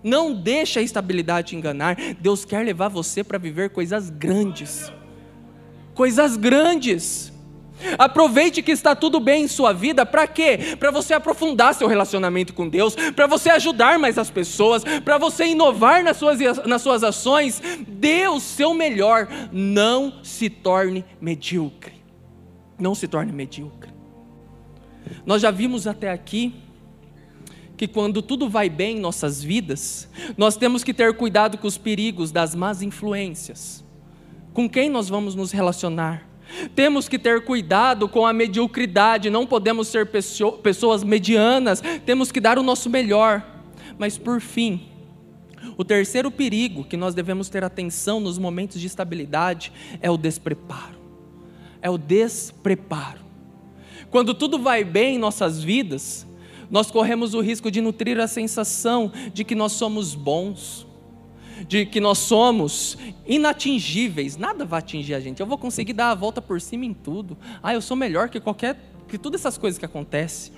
Não 0.03 0.35
deixa 0.35 0.81
a 0.81 0.83
estabilidade 0.83 1.49
te 1.49 1.57
enganar. 1.57 1.97
Deus 2.21 2.45
quer 2.45 2.65
levar 2.65 2.89
você 2.89 3.23
para 3.23 3.39
viver 3.39 3.71
coisas 3.71 4.11
grandes. 4.11 4.93
Coisas 5.95 6.37
grandes. 6.37 7.32
Aproveite 7.99 8.63
que 8.63 8.73
está 8.73 8.95
tudo 8.95 9.21
bem 9.21 9.45
em 9.45 9.49
sua 9.49 9.73
vida, 9.73 10.05
para 10.05 10.27
quê? 10.27 10.77
Para 10.79 10.91
você 10.91 11.15
aprofundar 11.15 11.75
seu 11.75 11.89
relacionamento 11.89 12.55
com 12.55 12.69
Deus, 12.69 12.95
para 13.15 13.27
você 13.27 13.51
ajudar 13.51 13.99
mais 13.99 14.19
as 14.19 14.31
pessoas, 14.31 14.83
para 15.05 15.19
você 15.19 15.47
inovar 15.47 16.03
nas 16.03 16.17
suas, 16.17 16.39
nas 16.67 16.83
suas 16.83 17.05
ações. 17.05 17.63
Dê 17.87 18.27
o 18.29 18.41
seu 18.41 18.75
melhor, 18.75 19.29
não 19.53 20.23
se 20.23 20.49
torne 20.49 21.05
medíocre. 21.21 21.95
Não 22.79 22.95
se 22.95 23.07
torne 23.07 23.33
medíocre. 23.33 23.93
Nós 25.25 25.43
já 25.43 25.51
vimos 25.51 25.87
até 25.87 26.11
aqui 26.11 26.55
que 27.77 27.89
quando 27.89 28.23
tudo 28.23 28.49
vai 28.49 28.69
bem 28.69 28.97
em 28.97 29.01
nossas 29.01 29.43
vidas, 29.43 30.09
nós 30.37 30.57
temos 30.57 30.85
que 30.85 30.95
ter 30.95 31.17
cuidado 31.17 31.59
com 31.59 31.67
os 31.67 31.77
perigos 31.77 32.31
das 32.31 32.55
más 32.55 32.81
influências. 32.81 33.85
Com 34.53 34.69
quem 34.69 34.89
nós 34.89 35.09
vamos 35.09 35.35
nos 35.35 35.51
relacionar? 35.51 36.32
Temos 36.75 37.09
que 37.09 37.19
ter 37.19 37.45
cuidado 37.45 38.09
com 38.09 38.27
a 38.27 38.33
mediocridade, 38.33 39.31
não 39.31 39.47
podemos 39.47 39.89
ser 39.89 40.07
pessoas 40.63 41.03
medianas, 41.03 41.83
temos 42.05 42.31
que 42.31 42.41
dar 42.41 42.59
o 42.59 42.63
nosso 42.63 42.91
melhor. 42.91 43.45
Mas 43.99 44.19
por 44.19 44.41
fim, 44.41 44.89
o 45.77 45.85
terceiro 45.85 46.31
perigo 46.31 46.85
que 46.85 46.97
nós 46.97 47.15
devemos 47.15 47.49
ter 47.49 47.65
atenção 47.65 48.21
nos 48.21 48.39
momentos 48.39 48.81
de 48.81 48.87
estabilidade 48.87 49.73
é 50.01 50.11
o 50.11 50.17
despreparo. 50.17 51.01
É 51.81 51.91
o 51.91 51.99
despreparo. 51.99 53.21
Quando 54.11 54.35
tudo 54.35 54.59
vai 54.59 54.85
bem 54.85 55.17
em 55.17 55.19
nossas 55.19 55.63
vidas, 55.63 56.27
nós 56.71 56.91
corremos 56.91 57.35
o 57.35 57.41
risco 57.41 57.71
de 57.71 57.81
nutrir 57.81 58.19
a 58.19 58.27
sensação 58.27 59.13
de 59.33 59.45
que 59.45 59.55
nós 59.55 59.73
somos 59.73 60.15
bons, 60.15 60.87
de 61.67 61.87
que 61.87 62.01
nós 62.01 62.19
somos 62.19 62.97
inatingíveis, 63.27 64.37
nada 64.37 64.65
vai 64.65 64.79
atingir 64.79 65.15
a 65.15 65.21
gente. 65.21 65.41
Eu 65.41 65.47
vou 65.47 65.59
conseguir 65.59 65.93
dar 65.93 66.11
a 66.11 66.15
volta 66.15 66.41
por 66.41 66.61
cima 66.61 66.85
em 66.85 66.95
tudo. 66.95 67.37
Ah, 67.63 67.75
eu 67.75 67.81
sou 67.81 67.97
melhor 67.97 68.29
que 68.29 68.41
qualquer 68.41 68.77
que 69.09 69.19
todas 69.19 69.43
essas 69.43 69.59
coisas 69.59 69.79
que 69.79 69.85
acontecem. 69.85 70.53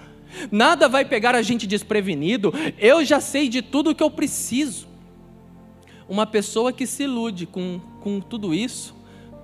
Nada 0.51 0.89
vai 0.89 1.05
pegar 1.05 1.35
a 1.35 1.43
gente 1.43 1.67
desprevenido. 1.67 2.53
Eu 2.79 3.05
já 3.05 3.21
sei 3.21 3.49
de 3.49 3.63
tudo 3.63 3.91
o 3.91 3.95
que 3.95 4.03
eu 4.03 4.11
preciso. 4.11 4.87
Uma 6.09 6.27
pessoa 6.27 6.73
que 6.73 6.87
se 6.87 7.05
ilude 7.05 7.47
com, 7.47 7.81
com 8.01 8.21
tudo 8.21 8.55
isso, 8.55 8.95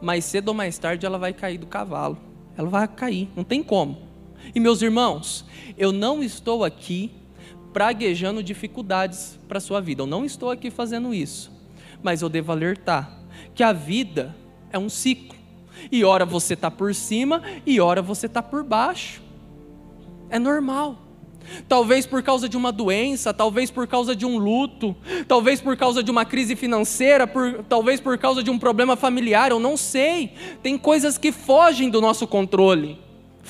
mais 0.00 0.24
cedo 0.24 0.48
ou 0.48 0.54
mais 0.54 0.78
tarde 0.78 1.06
ela 1.06 1.18
vai 1.18 1.32
cair 1.32 1.58
do 1.58 1.66
cavalo. 1.66 2.18
Ela 2.56 2.68
vai 2.68 2.86
cair, 2.86 3.28
não 3.34 3.44
tem 3.44 3.62
como. 3.62 3.98
E 4.54 4.60
meus 4.60 4.82
irmãos, 4.82 5.44
eu 5.76 5.92
não 5.92 6.22
estou 6.22 6.64
aqui 6.64 7.10
praguejando 7.72 8.42
dificuldades 8.42 9.38
para 9.48 9.58
a 9.58 9.60
sua 9.60 9.80
vida. 9.80 10.02
Eu 10.02 10.06
não 10.06 10.24
estou 10.24 10.50
aqui 10.50 10.70
fazendo 10.70 11.14
isso. 11.14 11.50
Mas 12.02 12.22
eu 12.22 12.28
devo 12.28 12.52
alertar 12.52 13.18
que 13.54 13.62
a 13.62 13.72
vida 13.72 14.34
é 14.72 14.78
um 14.78 14.88
ciclo. 14.88 15.38
E 15.90 16.04
ora 16.04 16.24
você 16.24 16.54
está 16.54 16.70
por 16.70 16.94
cima 16.94 17.42
e 17.64 17.80
ora 17.80 18.02
você 18.02 18.26
está 18.26 18.42
por 18.42 18.62
baixo. 18.62 19.22
É 20.28 20.38
normal. 20.38 20.98
Talvez 21.68 22.06
por 22.06 22.22
causa 22.22 22.48
de 22.48 22.56
uma 22.56 22.70
doença, 22.70 23.32
talvez 23.32 23.70
por 23.70 23.86
causa 23.86 24.14
de 24.14 24.24
um 24.24 24.38
luto, 24.38 24.94
talvez 25.26 25.60
por 25.60 25.76
causa 25.76 26.02
de 26.02 26.10
uma 26.10 26.24
crise 26.24 26.54
financeira, 26.54 27.26
por, 27.26 27.64
talvez 27.64 28.00
por 28.00 28.16
causa 28.18 28.42
de 28.42 28.50
um 28.50 28.58
problema 28.58 28.94
familiar, 28.94 29.50
eu 29.50 29.58
não 29.58 29.76
sei. 29.76 30.34
Tem 30.62 30.78
coisas 30.78 31.18
que 31.18 31.32
fogem 31.32 31.90
do 31.90 32.00
nosso 32.00 32.26
controle. 32.26 32.98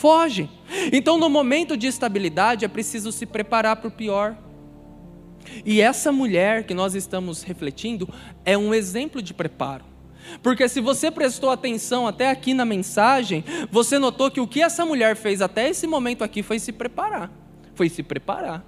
Fogem. 0.00 0.48
Então, 0.94 1.18
no 1.18 1.28
momento 1.28 1.76
de 1.76 1.86
estabilidade, 1.86 2.64
é 2.64 2.68
preciso 2.68 3.12
se 3.12 3.26
preparar 3.26 3.76
para 3.76 3.88
o 3.88 3.90
pior. 3.90 4.34
E 5.62 5.82
essa 5.82 6.10
mulher 6.10 6.64
que 6.64 6.72
nós 6.72 6.94
estamos 6.94 7.42
refletindo 7.42 8.08
é 8.42 8.56
um 8.56 8.72
exemplo 8.72 9.20
de 9.20 9.34
preparo. 9.34 9.84
Porque 10.42 10.66
se 10.70 10.80
você 10.80 11.10
prestou 11.10 11.50
atenção 11.50 12.06
até 12.06 12.30
aqui 12.30 12.54
na 12.54 12.64
mensagem, 12.64 13.44
você 13.70 13.98
notou 13.98 14.30
que 14.30 14.40
o 14.40 14.46
que 14.46 14.62
essa 14.62 14.86
mulher 14.86 15.16
fez 15.16 15.42
até 15.42 15.68
esse 15.68 15.86
momento 15.86 16.24
aqui 16.24 16.42
foi 16.42 16.58
se 16.58 16.72
preparar. 16.72 17.30
Foi 17.74 17.90
se 17.90 18.02
preparar. 18.02 18.64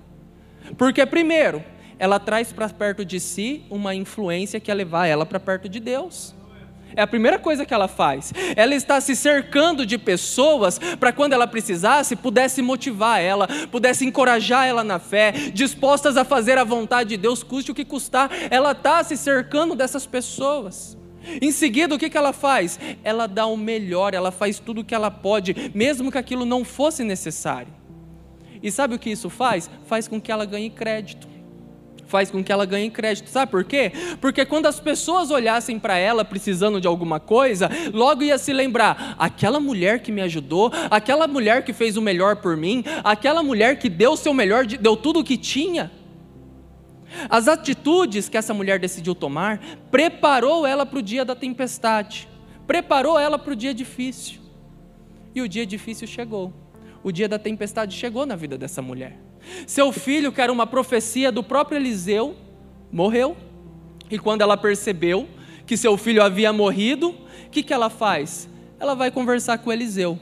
Porque, 0.77 1.07
primeiro, 1.07 1.65
ela 1.99 2.21
traz 2.21 2.53
para 2.53 2.69
perto 2.69 3.07
de 3.07 3.19
si 3.19 3.65
uma 3.71 3.95
influência 3.95 4.61
que 4.61 4.71
ia 4.71 4.75
levar 4.75 5.07
ela 5.07 5.25
para 5.25 5.41
perto 5.41 5.67
de 5.67 5.81
Deus. 5.81 6.35
É 6.95 7.03
a 7.03 7.07
primeira 7.07 7.39
coisa 7.39 7.65
que 7.65 7.73
ela 7.75 7.89
faz. 7.89 8.33
Ela 8.57 8.75
está 8.75 9.01
se 9.01 9.17
cercando 9.17 9.87
de 9.87 9.99
pessoas 9.99 10.79
para 10.99 11.13
quando 11.13 11.33
ela 11.33 11.47
precisasse, 11.47 12.17
pudesse 12.17 12.63
motivar 12.63 13.21
ela, 13.21 13.49
pudesse 13.71 14.05
encorajar 14.05 14.67
ela 14.67 14.85
na 14.85 14.99
fé, 14.99 15.33
dispostas 15.53 16.17
a 16.17 16.25
fazer 16.25 16.59
a 16.59 16.65
vontade 16.65 17.11
de 17.11 17.17
Deus, 17.17 17.43
custe 17.43 17.71
o 17.71 17.75
que 17.75 17.85
custar. 17.85 18.31
Ela 18.51 18.73
está 18.73 19.03
se 19.03 19.17
cercando 19.17 19.75
dessas 19.75 20.07
pessoas. 20.07 20.97
Em 21.41 21.53
seguida, 21.53 21.95
o 21.95 21.99
que, 21.99 22.11
que 22.11 22.19
ela 22.19 22.33
faz? 22.33 22.79
Ela 23.05 23.27
dá 23.27 23.47
o 23.47 23.57
melhor, 23.57 24.13
ela 24.13 24.33
faz 24.33 24.59
tudo 24.59 24.81
o 24.81 24.85
que 24.85 24.95
ela 24.95 25.11
pode, 25.11 25.71
mesmo 25.75 26.11
que 26.11 26.19
aquilo 26.19 26.45
não 26.45 26.65
fosse 26.65 27.05
necessário. 27.05 27.73
E 28.63 28.71
sabe 28.71 28.95
o 28.95 28.99
que 28.99 29.11
isso 29.11 29.29
faz? 29.29 29.69
Faz 29.87 30.07
com 30.07 30.21
que 30.21 30.31
ela 30.31 30.45
ganhe 30.45 30.71
crédito. 30.71 31.29
Faz 32.13 32.31
com 32.31 32.45
que 32.45 32.53
ela 32.53 32.67
ganhe 32.67 32.91
crédito. 32.91 33.31
Sabe 33.31 33.51
por 33.51 33.65
quê? 33.65 33.91
Porque 34.21 34.45
quando 34.45 34.67
as 34.67 34.79
pessoas 34.79 35.31
olhassem 35.31 35.79
para 35.79 35.97
ela 35.97 36.23
precisando 36.23 36.79
de 36.79 36.87
alguma 36.87 37.19
coisa, 37.19 37.71
logo 37.91 38.23
ia 38.23 38.37
se 38.37 38.53
lembrar: 38.53 39.17
aquela 39.19 39.59
mulher 39.59 40.01
que 40.01 40.13
me 40.13 40.21
ajudou, 40.21 40.71
aquela 40.91 41.27
mulher 41.27 41.65
que 41.65 41.73
fez 41.73 41.97
o 41.97 42.03
melhor 42.03 42.37
por 42.37 42.55
mim, 42.55 42.85
aquela 43.03 43.43
mulher 43.43 43.79
que 43.79 43.89
deu 43.89 44.13
o 44.13 44.17
seu 44.19 44.35
melhor, 44.35 44.67
deu 44.67 44.95
tudo 44.95 45.21
o 45.21 45.25
que 45.25 45.39
tinha. 45.39 45.91
As 47.31 47.49
atitudes 47.49 48.29
que 48.29 48.37
essa 48.37 48.53
mulher 48.53 48.79
decidiu 48.79 49.15
tomar 49.15 49.59
preparou 49.91 50.67
ela 50.67 50.85
para 50.85 50.99
o 50.99 51.03
dia 51.03 51.25
da 51.25 51.35
tempestade, 51.35 52.29
preparou 52.67 53.19
ela 53.19 53.39
para 53.39 53.55
o 53.55 53.57
dia 53.57 53.73
difícil. 53.73 54.39
E 55.35 55.41
o 55.41 55.49
dia 55.49 55.65
difícil 55.65 56.07
chegou. 56.07 56.53
O 57.03 57.11
dia 57.11 57.27
da 57.27 57.39
tempestade 57.39 57.97
chegou 57.97 58.27
na 58.27 58.37
vida 58.37 58.59
dessa 58.59 58.83
mulher. 58.83 59.32
Seu 59.67 59.93
filho, 59.93 60.33
que 60.33 60.41
era 60.41 60.53
uma 60.53 60.67
profecia 60.67 61.33
do 61.33 61.43
próprio 61.43 61.79
Eliseu, 61.79 62.37
morreu. 62.91 63.37
E 64.11 64.19
quando 64.19 64.43
ela 64.43 64.57
percebeu 64.57 65.29
que 65.67 65.77
seu 65.77 65.97
filho 65.97 66.23
havia 66.23 66.53
morrido, 66.53 67.11
o 67.11 67.51
que, 67.51 67.63
que 67.63 67.73
ela 67.73 67.89
faz? 67.89 68.49
Ela 68.79 68.95
vai 68.95 69.11
conversar 69.11 69.59
com 69.59 69.73
Eliseu. 69.73 70.19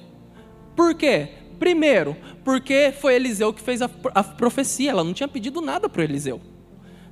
Por 0.77 0.95
quê? 0.95 1.29
Primeiro, 1.59 2.17
porque 2.45 2.93
foi 2.99 3.15
Eliseu 3.15 3.53
que 3.53 3.61
fez 3.61 3.83
a, 3.83 3.91
a 4.15 4.23
profecia, 4.23 4.91
ela 4.91 5.05
não 5.05 5.13
tinha 5.13 5.29
pedido 5.29 5.61
nada 5.61 5.89
para 5.89 6.05
Eliseu. 6.05 6.41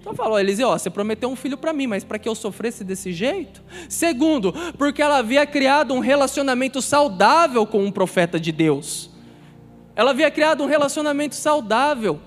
Então 0.00 0.14
falou, 0.14 0.38
Eliseu, 0.38 0.68
ó, 0.68 0.78
você 0.78 0.88
prometeu 0.88 1.28
um 1.28 1.36
filho 1.36 1.58
para 1.58 1.72
mim, 1.72 1.86
mas 1.86 2.04
para 2.04 2.18
que 2.18 2.28
eu 2.28 2.34
sofresse 2.34 2.84
desse 2.84 3.12
jeito? 3.12 3.62
Segundo, 3.88 4.54
porque 4.78 5.02
ela 5.02 5.18
havia 5.18 5.44
criado 5.44 5.92
um 5.92 5.98
relacionamento 5.98 6.80
saudável 6.80 7.66
com 7.66 7.84
um 7.84 7.90
profeta 7.90 8.38
de 8.38 8.52
Deus. 8.52 9.10
Ela 9.98 10.12
havia 10.12 10.30
criado 10.30 10.62
um 10.62 10.68
relacionamento 10.68 11.34
saudável. 11.34 12.20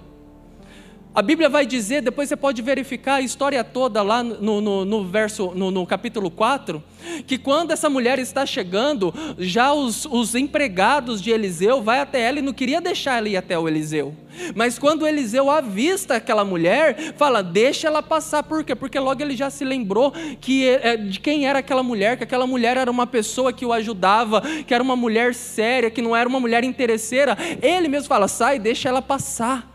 A 1.14 1.22
Bíblia 1.22 1.50
vai 1.50 1.66
dizer, 1.66 2.02
depois 2.02 2.30
você 2.30 2.38
pode 2.38 2.62
verificar 2.62 3.16
a 3.16 3.22
história 3.22 3.62
toda 3.66 4.02
lá 4.02 4.24
no, 4.24 4.62
no, 4.62 4.86
no 4.86 5.04
verso, 5.04 5.52
no, 5.54 5.70
no, 5.70 5.86
capítulo 5.86 6.32
4, 6.32 6.82
que 7.28 7.38
quando 7.38 7.72
essa 7.72 7.90
mulher 7.90 8.18
está 8.18 8.46
chegando, 8.46 9.14
já 9.38 9.74
os, 9.74 10.06
os 10.06 10.36
empregados 10.36 11.22
de 11.22 11.30
Eliseu 11.30 11.82
vai 11.82 12.00
até 12.00 12.22
ela 12.22 12.40
e 12.40 12.42
não 12.42 12.54
queria 12.54 12.80
deixar 12.80 13.18
ela 13.18 13.28
ir 13.28 13.36
até 13.36 13.60
o 13.60 13.68
Eliseu. 13.68 14.16
Mas 14.56 14.80
quando 14.80 15.06
Eliseu 15.06 15.52
avista 15.52 16.16
aquela 16.16 16.46
mulher, 16.46 17.14
fala, 17.18 17.44
deixa 17.44 17.88
ela 17.88 18.02
passar, 18.02 18.44
por 18.44 18.64
quê? 18.64 18.74
Porque 18.74 18.98
logo 18.98 19.22
ele 19.22 19.36
já 19.36 19.50
se 19.50 19.66
lembrou 19.66 20.14
que, 20.40 20.66
é, 20.66 20.96
de 20.96 21.20
quem 21.20 21.46
era 21.46 21.60
aquela 21.60 21.84
mulher, 21.84 22.16
que 22.16 22.24
aquela 22.24 22.48
mulher 22.48 22.78
era 22.78 22.90
uma 22.90 23.06
pessoa 23.06 23.52
que 23.52 23.66
o 23.66 23.74
ajudava, 23.74 24.42
que 24.66 24.74
era 24.74 24.82
uma 24.82 24.96
mulher 24.96 25.36
séria, 25.36 25.92
que 25.92 26.02
não 26.02 26.16
era 26.16 26.30
uma 26.30 26.40
mulher 26.40 26.64
interesseira. 26.64 27.38
Ele 27.62 27.90
mesmo 27.90 28.08
fala, 28.08 28.30
sai, 28.30 28.58
deixa 28.58 28.88
ela 28.88 29.02
passar. 29.02 29.71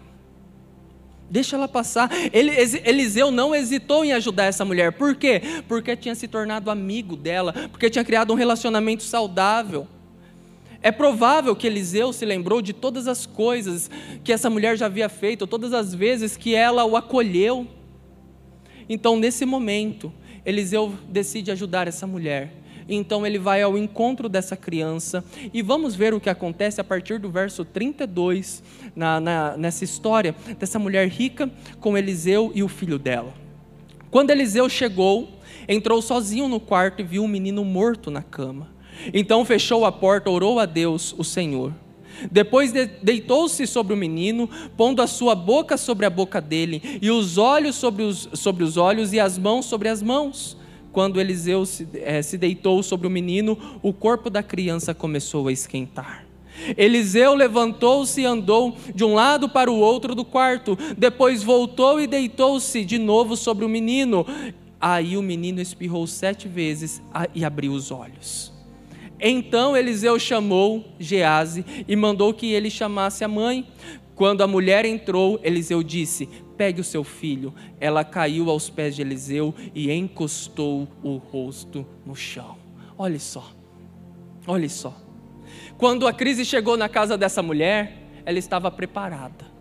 Deixa 1.28 1.56
ela 1.56 1.66
passar. 1.66 2.10
Ele, 2.32 2.52
Eliseu 2.84 3.30
não 3.30 3.54
hesitou 3.54 4.04
em 4.04 4.12
ajudar 4.12 4.44
essa 4.44 4.64
mulher. 4.64 4.92
Por 4.92 5.14
quê? 5.14 5.42
Porque 5.66 5.96
tinha 5.96 6.14
se 6.14 6.28
tornado 6.28 6.70
amigo 6.70 7.16
dela, 7.16 7.52
porque 7.70 7.90
tinha 7.90 8.04
criado 8.04 8.32
um 8.32 8.36
relacionamento 8.36 9.02
saudável. 9.02 9.88
É 10.82 10.92
provável 10.92 11.56
que 11.56 11.66
Eliseu 11.66 12.12
se 12.12 12.24
lembrou 12.24 12.62
de 12.62 12.72
todas 12.72 13.08
as 13.08 13.26
coisas 13.26 13.90
que 14.22 14.32
essa 14.32 14.48
mulher 14.48 14.76
já 14.76 14.86
havia 14.86 15.08
feito, 15.08 15.46
todas 15.46 15.72
as 15.72 15.92
vezes 15.92 16.36
que 16.36 16.54
ela 16.54 16.84
o 16.84 16.96
acolheu. 16.96 17.66
Então, 18.88 19.16
nesse 19.16 19.44
momento, 19.44 20.12
Eliseu 20.44 20.94
decide 21.08 21.50
ajudar 21.50 21.88
essa 21.88 22.06
mulher. 22.06 22.52
Então 22.88 23.26
ele 23.26 23.38
vai 23.38 23.62
ao 23.62 23.76
encontro 23.76 24.28
dessa 24.28 24.56
criança 24.56 25.24
e 25.52 25.60
vamos 25.62 25.94
ver 25.94 26.14
o 26.14 26.20
que 26.20 26.30
acontece 26.30 26.80
a 26.80 26.84
partir 26.84 27.18
do 27.18 27.30
verso 27.30 27.64
32, 27.64 28.62
na, 28.94 29.20
na, 29.20 29.56
nessa 29.56 29.84
história 29.84 30.34
dessa 30.58 30.78
mulher 30.78 31.08
rica 31.08 31.50
com 31.80 31.98
Eliseu 31.98 32.52
e 32.54 32.62
o 32.62 32.68
filho 32.68 32.98
dela. 32.98 33.34
Quando 34.10 34.30
Eliseu 34.30 34.68
chegou, 34.68 35.28
entrou 35.68 36.00
sozinho 36.00 36.48
no 36.48 36.60
quarto 36.60 37.00
e 37.00 37.04
viu 37.04 37.24
um 37.24 37.28
menino 37.28 37.64
morto 37.64 38.10
na 38.10 38.22
cama. 38.22 38.68
Então 39.12 39.44
fechou 39.44 39.84
a 39.84 39.92
porta, 39.92 40.30
orou 40.30 40.58
a 40.58 40.64
Deus, 40.64 41.14
o 41.18 41.24
Senhor. 41.24 41.72
Depois 42.30 42.72
deitou-se 42.72 43.66
sobre 43.66 43.92
o 43.92 43.96
menino, 43.96 44.48
pondo 44.76 45.02
a 45.02 45.06
sua 45.06 45.34
boca 45.34 45.76
sobre 45.76 46.06
a 46.06 46.10
boca 46.10 46.40
dele, 46.40 46.98
e 47.02 47.10
os 47.10 47.36
olhos 47.36 47.76
sobre 47.76 48.02
os, 48.04 48.28
sobre 48.32 48.64
os 48.64 48.76
olhos, 48.76 49.12
e 49.12 49.20
as 49.20 49.36
mãos 49.36 49.66
sobre 49.66 49.88
as 49.88 50.02
mãos. 50.02 50.55
Quando 50.96 51.20
Eliseu 51.20 51.66
se, 51.66 51.86
é, 51.92 52.22
se 52.22 52.38
deitou 52.38 52.82
sobre 52.82 53.06
o 53.06 53.10
menino, 53.10 53.78
o 53.82 53.92
corpo 53.92 54.30
da 54.30 54.42
criança 54.42 54.94
começou 54.94 55.46
a 55.46 55.52
esquentar. 55.52 56.24
Eliseu 56.74 57.34
levantou-se 57.34 58.22
e 58.22 58.24
andou 58.24 58.74
de 58.94 59.04
um 59.04 59.12
lado 59.12 59.46
para 59.46 59.70
o 59.70 59.78
outro 59.78 60.14
do 60.14 60.24
quarto, 60.24 60.74
depois 60.96 61.42
voltou 61.42 62.00
e 62.00 62.06
deitou-se 62.06 62.82
de 62.82 62.96
novo 62.96 63.36
sobre 63.36 63.62
o 63.62 63.68
menino. 63.68 64.24
Aí 64.80 65.18
o 65.18 65.22
menino 65.22 65.60
espirrou 65.60 66.06
sete 66.06 66.48
vezes 66.48 67.02
e 67.34 67.44
abriu 67.44 67.72
os 67.72 67.90
olhos. 67.90 68.50
Então 69.20 69.76
Eliseu 69.76 70.18
chamou 70.18 70.82
Gease 70.98 71.62
e 71.86 71.94
mandou 71.94 72.32
que 72.32 72.50
ele 72.52 72.70
chamasse 72.70 73.22
a 73.22 73.28
mãe. 73.28 73.66
Quando 74.16 74.40
a 74.40 74.46
mulher 74.46 74.86
entrou, 74.86 75.38
Eliseu 75.44 75.82
disse: 75.82 76.26
Pegue 76.56 76.80
o 76.80 76.84
seu 76.84 77.04
filho. 77.04 77.54
Ela 77.78 78.02
caiu 78.02 78.50
aos 78.50 78.70
pés 78.70 78.96
de 78.96 79.02
Eliseu 79.02 79.54
e 79.74 79.92
encostou 79.92 80.88
o 81.02 81.16
rosto 81.16 81.86
no 82.04 82.16
chão. 82.16 82.56
Olhe 82.96 83.20
só, 83.20 83.52
olhe 84.46 84.70
só. 84.70 84.96
Quando 85.76 86.06
a 86.08 86.14
crise 86.14 86.46
chegou 86.46 86.78
na 86.78 86.88
casa 86.88 87.18
dessa 87.18 87.42
mulher, 87.42 87.98
ela 88.24 88.38
estava 88.38 88.70
preparada. 88.70 89.55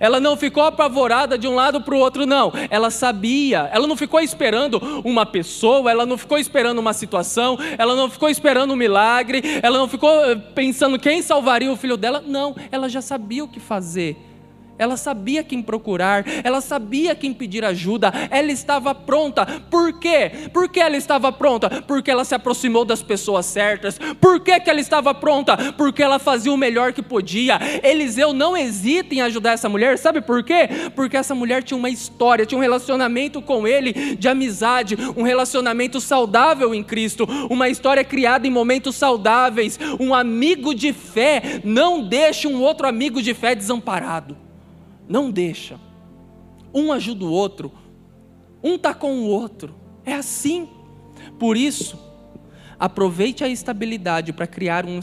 Ela 0.00 0.20
não 0.20 0.36
ficou 0.36 0.62
apavorada 0.62 1.36
de 1.36 1.46
um 1.46 1.54
lado 1.54 1.80
para 1.80 1.94
o 1.94 1.98
outro, 1.98 2.26
não. 2.26 2.52
Ela 2.70 2.90
sabia, 2.90 3.68
ela 3.72 3.86
não 3.86 3.96
ficou 3.96 4.20
esperando 4.20 4.78
uma 5.04 5.26
pessoa, 5.26 5.90
ela 5.90 6.06
não 6.06 6.16
ficou 6.16 6.38
esperando 6.38 6.78
uma 6.78 6.92
situação, 6.92 7.58
ela 7.78 7.94
não 7.94 8.10
ficou 8.10 8.28
esperando 8.28 8.72
um 8.72 8.76
milagre, 8.76 9.42
ela 9.62 9.78
não 9.78 9.88
ficou 9.88 10.10
eh, 10.24 10.36
pensando 10.54 10.98
quem 10.98 11.22
salvaria 11.22 11.70
o 11.70 11.76
filho 11.76 11.96
dela. 11.96 12.22
Não, 12.26 12.54
ela 12.70 12.88
já 12.88 13.02
sabia 13.02 13.44
o 13.44 13.48
que 13.48 13.60
fazer. 13.60 14.33
Ela 14.78 14.96
sabia 14.96 15.44
quem 15.44 15.62
procurar, 15.62 16.24
ela 16.42 16.60
sabia 16.60 17.14
quem 17.14 17.32
pedir 17.32 17.64
ajuda, 17.64 18.12
ela 18.30 18.50
estava 18.50 18.94
pronta. 18.94 19.46
Por 19.70 19.98
quê? 20.00 20.30
Por 20.52 20.68
que 20.68 20.80
ela 20.80 20.96
estava 20.96 21.30
pronta? 21.30 21.82
Porque 21.82 22.10
ela 22.10 22.24
se 22.24 22.34
aproximou 22.34 22.84
das 22.84 23.02
pessoas 23.02 23.46
certas. 23.46 23.98
Por 24.20 24.40
que, 24.40 24.58
que 24.60 24.70
ela 24.70 24.80
estava 24.80 25.14
pronta? 25.14 25.72
Porque 25.72 26.02
ela 26.02 26.18
fazia 26.18 26.52
o 26.52 26.56
melhor 26.56 26.92
que 26.92 27.02
podia. 27.02 27.58
Eliseu 27.82 28.32
não 28.32 28.56
hesita 28.56 29.14
em 29.14 29.20
ajudar 29.22 29.52
essa 29.52 29.68
mulher, 29.68 29.96
sabe 29.98 30.20
por 30.20 30.42
quê? 30.42 30.68
Porque 30.94 31.16
essa 31.16 31.34
mulher 31.34 31.62
tinha 31.62 31.78
uma 31.78 31.90
história, 31.90 32.44
tinha 32.44 32.58
um 32.58 32.62
relacionamento 32.62 33.40
com 33.40 33.66
ele 33.68 34.16
de 34.16 34.28
amizade, 34.28 34.96
um 35.16 35.22
relacionamento 35.22 36.00
saudável 36.00 36.74
em 36.74 36.82
Cristo, 36.82 37.26
uma 37.48 37.68
história 37.68 38.04
criada 38.04 38.46
em 38.46 38.50
momentos 38.50 38.96
saudáveis. 38.96 39.78
Um 40.00 40.12
amigo 40.12 40.74
de 40.74 40.92
fé 40.92 41.60
não 41.64 42.02
deixa 42.02 42.48
um 42.48 42.60
outro 42.60 42.88
amigo 42.88 43.22
de 43.22 43.34
fé 43.34 43.54
desamparado. 43.54 44.43
Não 45.08 45.30
deixa. 45.30 45.78
Um 46.72 46.92
ajuda 46.92 47.24
o 47.24 47.30
outro. 47.30 47.72
Um 48.62 48.74
está 48.76 48.94
com 48.94 49.12
o 49.20 49.26
outro. 49.26 49.74
É 50.04 50.14
assim. 50.14 50.68
Por 51.38 51.56
isso, 51.56 51.98
Aproveite 52.78 53.44
a 53.44 53.48
estabilidade 53.48 54.32
para 54.32 54.46
criar 54.46 54.84
um, 54.84 55.00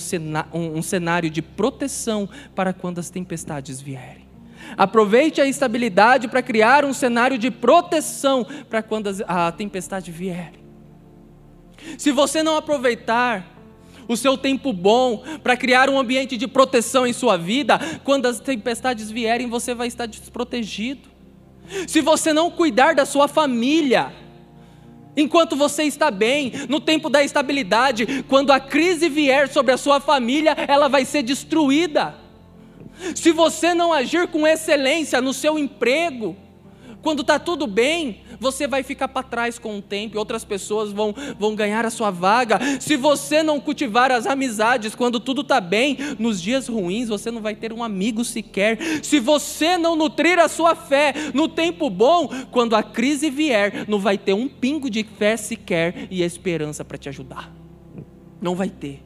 um 0.53 0.81
cenário 0.81 1.29
de 1.29 1.41
proteção 1.41 2.27
para 2.53 2.73
quando 2.73 2.99
as 2.99 3.09
tempestades 3.09 3.79
vierem. 3.79 4.27
Aproveite 4.77 5.41
a 5.41 5.47
estabilidade 5.47 6.27
para 6.27 6.41
criar 6.41 6.85
um 6.85 6.93
cenário 6.93 7.37
de 7.37 7.49
proteção 7.49 8.45
para 8.69 8.81
quando 8.81 9.09
a 9.27 9.51
tempestade 9.51 10.11
vier. 10.11 10.53
Se 11.97 12.11
você 12.11 12.43
não 12.43 12.55
aproveitar 12.55 13.47
o 14.07 14.15
seu 14.15 14.37
tempo 14.37 14.73
bom 14.73 15.23
para 15.43 15.57
criar 15.57 15.89
um 15.89 15.99
ambiente 15.99 16.37
de 16.37 16.47
proteção 16.47 17.05
em 17.05 17.13
sua 17.13 17.37
vida, 17.37 17.79
quando 18.03 18.25
as 18.25 18.39
tempestades 18.39 19.09
vierem, 19.11 19.47
você 19.47 19.73
vai 19.73 19.87
estar 19.87 20.05
desprotegido. 20.05 21.09
Se 21.87 22.01
você 22.01 22.33
não 22.33 22.51
cuidar 22.51 22.95
da 22.95 23.05
sua 23.05 23.27
família, 23.27 24.13
enquanto 25.15 25.55
você 25.55 25.83
está 25.83 26.11
bem, 26.11 26.51
no 26.67 26.79
tempo 26.79 27.09
da 27.09 27.23
estabilidade, 27.23 28.23
quando 28.27 28.51
a 28.51 28.59
crise 28.59 29.09
vier 29.09 29.47
sobre 29.47 29.73
a 29.73 29.77
sua 29.77 29.99
família, 29.99 30.55
ela 30.67 30.87
vai 30.87 31.05
ser 31.05 31.23
destruída. 31.23 32.15
Se 33.15 33.31
você 33.31 33.73
não 33.73 33.91
agir 33.91 34.27
com 34.27 34.45
excelência 34.45 35.21
no 35.21 35.33
seu 35.33 35.57
emprego, 35.57 36.35
quando 37.01 37.21
está 37.21 37.39
tudo 37.39 37.65
bem, 37.65 38.21
você 38.39 38.67
vai 38.67 38.83
ficar 38.83 39.07
para 39.07 39.23
trás 39.23 39.57
com 39.57 39.77
o 39.77 39.81
tempo 39.81 40.17
outras 40.17 40.45
pessoas 40.45 40.91
vão, 40.91 41.13
vão 41.37 41.55
ganhar 41.55 41.85
a 41.85 41.89
sua 41.89 42.11
vaga. 42.11 42.59
Se 42.79 42.95
você 42.95 43.41
não 43.41 43.59
cultivar 43.59 44.11
as 44.11 44.27
amizades 44.27 44.93
quando 44.95 45.19
tudo 45.19 45.41
está 45.41 45.59
bem, 45.59 45.97
nos 46.19 46.41
dias 46.41 46.67
ruins 46.67 47.09
você 47.09 47.31
não 47.31 47.41
vai 47.41 47.55
ter 47.55 47.73
um 47.73 47.83
amigo 47.83 48.23
sequer. 48.23 48.77
Se 49.03 49.19
você 49.19 49.77
não 49.77 49.95
nutrir 49.95 50.37
a 50.39 50.47
sua 50.47 50.75
fé 50.75 51.13
no 51.33 51.47
tempo 51.47 51.89
bom, 51.89 52.29
quando 52.51 52.75
a 52.75 52.83
crise 52.83 53.29
vier, 53.29 53.85
não 53.87 53.99
vai 53.99 54.17
ter 54.17 54.33
um 54.33 54.47
pingo 54.47 54.89
de 54.89 55.03
fé 55.03 55.35
sequer 55.35 56.07
e 56.11 56.21
esperança 56.21 56.85
para 56.85 56.97
te 56.97 57.09
ajudar. 57.09 57.51
Não 58.39 58.55
vai 58.55 58.69
ter. 58.69 59.03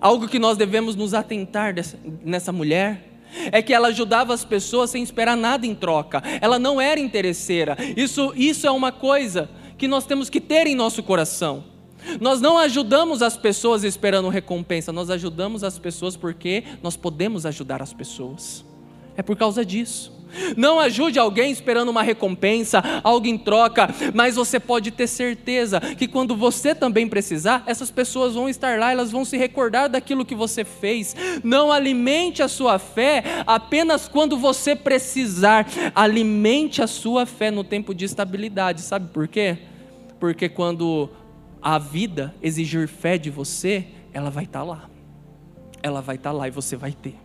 Algo 0.00 0.28
que 0.28 0.38
nós 0.38 0.56
devemos 0.56 0.96
nos 0.96 1.12
atentar 1.12 1.74
dessa, 1.74 1.98
nessa 2.24 2.52
mulher 2.52 3.10
é 3.52 3.62
que 3.62 3.72
ela 3.72 3.88
ajudava 3.88 4.34
as 4.34 4.44
pessoas 4.44 4.90
sem 4.90 5.02
esperar 5.02 5.36
nada 5.36 5.66
em 5.66 5.74
troca. 5.74 6.22
Ela 6.40 6.58
não 6.58 6.80
era 6.80 7.00
interesseira. 7.00 7.76
Isso, 7.96 8.32
isso 8.36 8.66
é 8.66 8.70
uma 8.70 8.92
coisa 8.92 9.48
que 9.78 9.88
nós 9.88 10.04
temos 10.04 10.28
que 10.28 10.40
ter 10.40 10.66
em 10.66 10.74
nosso 10.74 11.02
coração. 11.02 11.64
Nós 12.20 12.40
não 12.40 12.58
ajudamos 12.58 13.22
as 13.22 13.36
pessoas 13.36 13.84
esperando 13.84 14.28
recompensa, 14.28 14.92
nós 14.92 15.10
ajudamos 15.10 15.62
as 15.62 15.78
pessoas 15.78 16.16
porque 16.16 16.64
nós 16.82 16.96
podemos 16.96 17.44
ajudar 17.46 17.82
as 17.82 17.92
pessoas. 17.92 18.64
É 19.16 19.22
por 19.22 19.36
causa 19.36 19.64
disso. 19.64 20.19
Não 20.56 20.80
ajude 20.80 21.18
alguém 21.18 21.50
esperando 21.50 21.88
uma 21.88 22.02
recompensa, 22.02 22.82
algo 23.02 23.26
em 23.26 23.38
troca, 23.38 23.88
mas 24.14 24.36
você 24.36 24.58
pode 24.58 24.90
ter 24.90 25.06
certeza 25.06 25.80
que 25.80 26.06
quando 26.08 26.36
você 26.36 26.74
também 26.74 27.08
precisar, 27.08 27.62
essas 27.66 27.90
pessoas 27.90 28.34
vão 28.34 28.48
estar 28.48 28.78
lá, 28.78 28.92
elas 28.92 29.10
vão 29.10 29.24
se 29.24 29.36
recordar 29.36 29.88
daquilo 29.88 30.24
que 30.24 30.34
você 30.34 30.64
fez. 30.64 31.14
Não 31.42 31.72
alimente 31.72 32.42
a 32.42 32.48
sua 32.48 32.78
fé 32.78 33.22
apenas 33.46 34.08
quando 34.08 34.36
você 34.36 34.74
precisar, 34.74 35.66
alimente 35.94 36.82
a 36.82 36.86
sua 36.86 37.26
fé 37.26 37.50
no 37.50 37.64
tempo 37.64 37.94
de 37.94 38.04
estabilidade. 38.04 38.80
Sabe 38.82 39.08
por 39.12 39.28
quê? 39.28 39.58
Porque 40.18 40.48
quando 40.48 41.10
a 41.62 41.78
vida 41.78 42.34
exigir 42.42 42.88
fé 42.88 43.18
de 43.18 43.30
você, 43.30 43.86
ela 44.12 44.30
vai 44.30 44.44
estar 44.44 44.62
lá. 44.62 44.88
Ela 45.82 46.00
vai 46.00 46.16
estar 46.16 46.32
lá 46.32 46.48
e 46.48 46.50
você 46.50 46.76
vai 46.76 46.92
ter. 46.92 47.16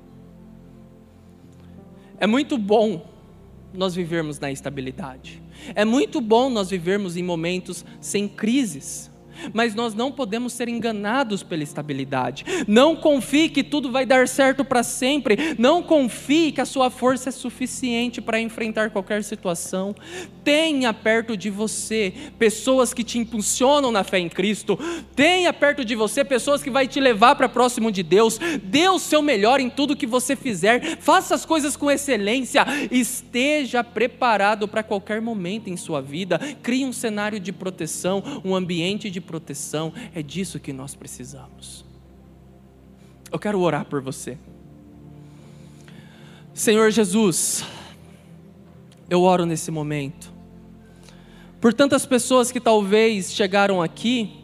É 2.19 2.27
muito 2.27 2.57
bom 2.57 3.05
nós 3.73 3.93
vivermos 3.93 4.39
na 4.39 4.51
estabilidade. 4.51 5.41
É 5.73 5.83
muito 5.83 6.21
bom 6.21 6.49
nós 6.49 6.69
vivermos 6.69 7.17
em 7.17 7.23
momentos 7.23 7.85
sem 7.99 8.27
crises. 8.27 9.11
Mas 9.53 9.75
nós 9.75 9.93
não 9.93 10.11
podemos 10.11 10.53
ser 10.53 10.67
enganados 10.67 11.43
pela 11.43 11.63
estabilidade. 11.63 12.45
Não 12.67 12.95
confie 12.95 13.49
que 13.49 13.63
tudo 13.63 13.91
vai 13.91 14.05
dar 14.05 14.27
certo 14.27 14.63
para 14.63 14.83
sempre. 14.83 15.55
Não 15.57 15.81
confie 15.83 16.51
que 16.51 16.61
a 16.61 16.65
sua 16.65 16.89
força 16.89 17.29
é 17.29 17.31
suficiente 17.31 18.21
para 18.21 18.39
enfrentar 18.39 18.89
qualquer 18.89 19.23
situação. 19.23 19.95
Tenha 20.43 20.93
perto 20.93 21.35
de 21.35 21.49
você 21.49 22.13
pessoas 22.37 22.93
que 22.93 23.03
te 23.03 23.17
impulsionam 23.17 23.91
na 23.91 24.03
fé 24.03 24.19
em 24.19 24.29
Cristo. 24.29 24.77
Tenha 25.15 25.51
perto 25.51 25.83
de 25.83 25.95
você 25.95 26.23
pessoas 26.23 26.61
que 26.61 26.69
vai 26.69 26.87
te 26.87 26.99
levar 26.99 27.35
para 27.35 27.49
próximo 27.49 27.91
de 27.91 28.03
Deus. 28.03 28.39
Dê 28.63 28.87
o 28.89 28.99
seu 28.99 29.21
melhor 29.21 29.59
em 29.59 29.69
tudo 29.69 29.95
que 29.95 30.07
você 30.07 30.35
fizer. 30.35 30.97
Faça 30.99 31.35
as 31.35 31.45
coisas 31.45 31.75
com 31.75 31.89
excelência. 31.89 32.65
Esteja 32.91 33.83
preparado 33.83 34.67
para 34.67 34.83
qualquer 34.83 35.21
momento 35.21 35.69
em 35.69 35.77
sua 35.77 36.01
vida. 36.01 36.39
Crie 36.61 36.85
um 36.85 36.93
cenário 36.93 37.39
de 37.39 37.51
proteção, 37.51 38.41
um 38.43 38.55
ambiente 38.55 39.09
de 39.09 39.21
proteção, 39.25 39.91
é 40.13 40.21
disso 40.21 40.59
que 40.59 40.71
nós 40.71 40.95
precisamos. 40.95 41.83
Eu 43.31 43.39
quero 43.39 43.59
orar 43.59 43.85
por 43.85 44.01
você. 44.01 44.37
Senhor 46.53 46.89
Jesus, 46.89 47.65
eu 49.09 49.21
oro 49.23 49.45
nesse 49.45 49.69
momento, 49.69 50.31
por 51.59 51.73
tantas 51.73 52.05
pessoas 52.05 52.51
que 52.51 52.61
talvez 52.61 53.33
chegaram 53.33 53.81
aqui 53.81 54.37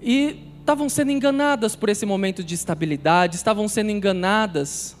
e 0.00 0.46
estavam 0.60 0.88
sendo 0.88 1.10
enganadas 1.10 1.74
por 1.74 1.88
esse 1.88 2.06
momento 2.06 2.44
de 2.44 2.54
estabilidade, 2.54 3.34
estavam 3.34 3.66
sendo 3.66 3.90
enganadas 3.90 4.96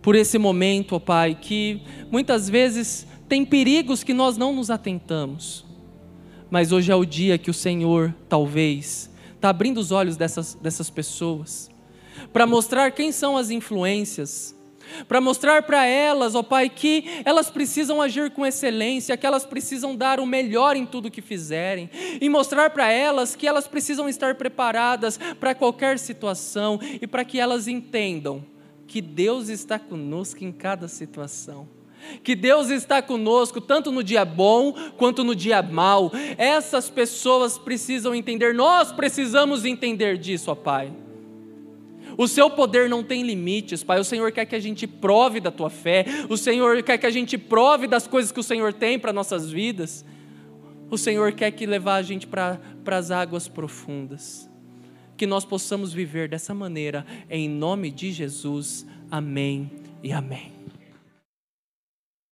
por 0.00 0.14
esse 0.14 0.38
momento, 0.38 0.94
ó 0.94 0.98
Pai, 1.00 1.36
que 1.40 1.82
muitas 2.10 2.48
vezes 2.48 3.06
tem 3.28 3.44
perigos 3.44 4.04
que 4.04 4.14
nós 4.14 4.36
não 4.36 4.52
nos 4.52 4.70
atentamos 4.70 5.64
mas 6.50 6.72
hoje 6.72 6.90
é 6.90 6.94
o 6.94 7.04
dia 7.04 7.38
que 7.38 7.50
o 7.50 7.54
Senhor, 7.54 8.14
talvez, 8.28 9.08
está 9.34 9.48
abrindo 9.48 9.78
os 9.78 9.92
olhos 9.92 10.16
dessas, 10.16 10.54
dessas 10.54 10.90
pessoas, 10.90 11.70
para 12.32 12.46
mostrar 12.46 12.90
quem 12.90 13.12
são 13.12 13.36
as 13.36 13.50
influências, 13.50 14.54
para 15.06 15.20
mostrar 15.20 15.62
para 15.62 15.86
elas, 15.86 16.34
ó 16.34 16.42
Pai, 16.42 16.68
que 16.68 17.04
elas 17.24 17.48
precisam 17.48 18.02
agir 18.02 18.30
com 18.32 18.44
excelência, 18.44 19.16
que 19.16 19.26
elas 19.26 19.46
precisam 19.46 19.94
dar 19.94 20.18
o 20.18 20.26
melhor 20.26 20.74
em 20.76 20.84
tudo 20.84 21.10
que 21.10 21.22
fizerem, 21.22 21.88
e 22.20 22.28
mostrar 22.28 22.70
para 22.70 22.90
elas 22.90 23.36
que 23.36 23.46
elas 23.46 23.68
precisam 23.68 24.08
estar 24.08 24.34
preparadas 24.34 25.18
para 25.38 25.54
qualquer 25.54 25.98
situação 25.98 26.80
e 27.00 27.06
para 27.06 27.24
que 27.24 27.38
elas 27.38 27.68
entendam 27.68 28.44
que 28.88 29.00
Deus 29.00 29.48
está 29.48 29.78
conosco 29.78 30.44
em 30.44 30.50
cada 30.50 30.88
situação 30.88 31.79
que 32.22 32.34
Deus 32.34 32.70
está 32.70 33.00
conosco 33.00 33.60
tanto 33.60 33.90
no 33.90 34.02
dia 34.02 34.24
bom 34.24 34.72
quanto 34.96 35.24
no 35.24 35.34
dia 35.34 35.62
mau. 35.62 36.10
Essas 36.36 36.88
pessoas 36.90 37.58
precisam 37.58 38.14
entender, 38.14 38.54
nós 38.54 38.92
precisamos 38.92 39.64
entender 39.64 40.18
disso, 40.18 40.50
ó 40.50 40.54
Pai. 40.54 40.92
O 42.16 42.28
seu 42.28 42.50
poder 42.50 42.88
não 42.88 43.02
tem 43.02 43.22
limites, 43.22 43.82
Pai. 43.82 43.98
O 43.98 44.04
Senhor 44.04 44.30
quer 44.32 44.44
que 44.44 44.54
a 44.54 44.60
gente 44.60 44.86
prove 44.86 45.40
da 45.40 45.50
tua 45.50 45.70
fé. 45.70 46.04
O 46.28 46.36
Senhor 46.36 46.82
quer 46.82 46.98
que 46.98 47.06
a 47.06 47.10
gente 47.10 47.38
prove 47.38 47.86
das 47.86 48.06
coisas 48.06 48.30
que 48.30 48.40
o 48.40 48.42
Senhor 48.42 48.72
tem 48.74 48.98
para 48.98 49.12
nossas 49.12 49.50
vidas. 49.50 50.04
O 50.90 50.98
Senhor 50.98 51.32
quer 51.32 51.50
que 51.52 51.64
levar 51.64 51.96
a 51.96 52.02
gente 52.02 52.26
para 52.26 52.58
as 52.86 53.10
águas 53.10 53.48
profundas. 53.48 54.50
Que 55.16 55.26
nós 55.26 55.44
possamos 55.44 55.92
viver 55.92 56.28
dessa 56.28 56.52
maneira, 56.52 57.06
em 57.30 57.48
nome 57.48 57.90
de 57.90 58.12
Jesus. 58.12 58.86
Amém 59.10 59.70
e 60.02 60.12
amém. 60.12 60.59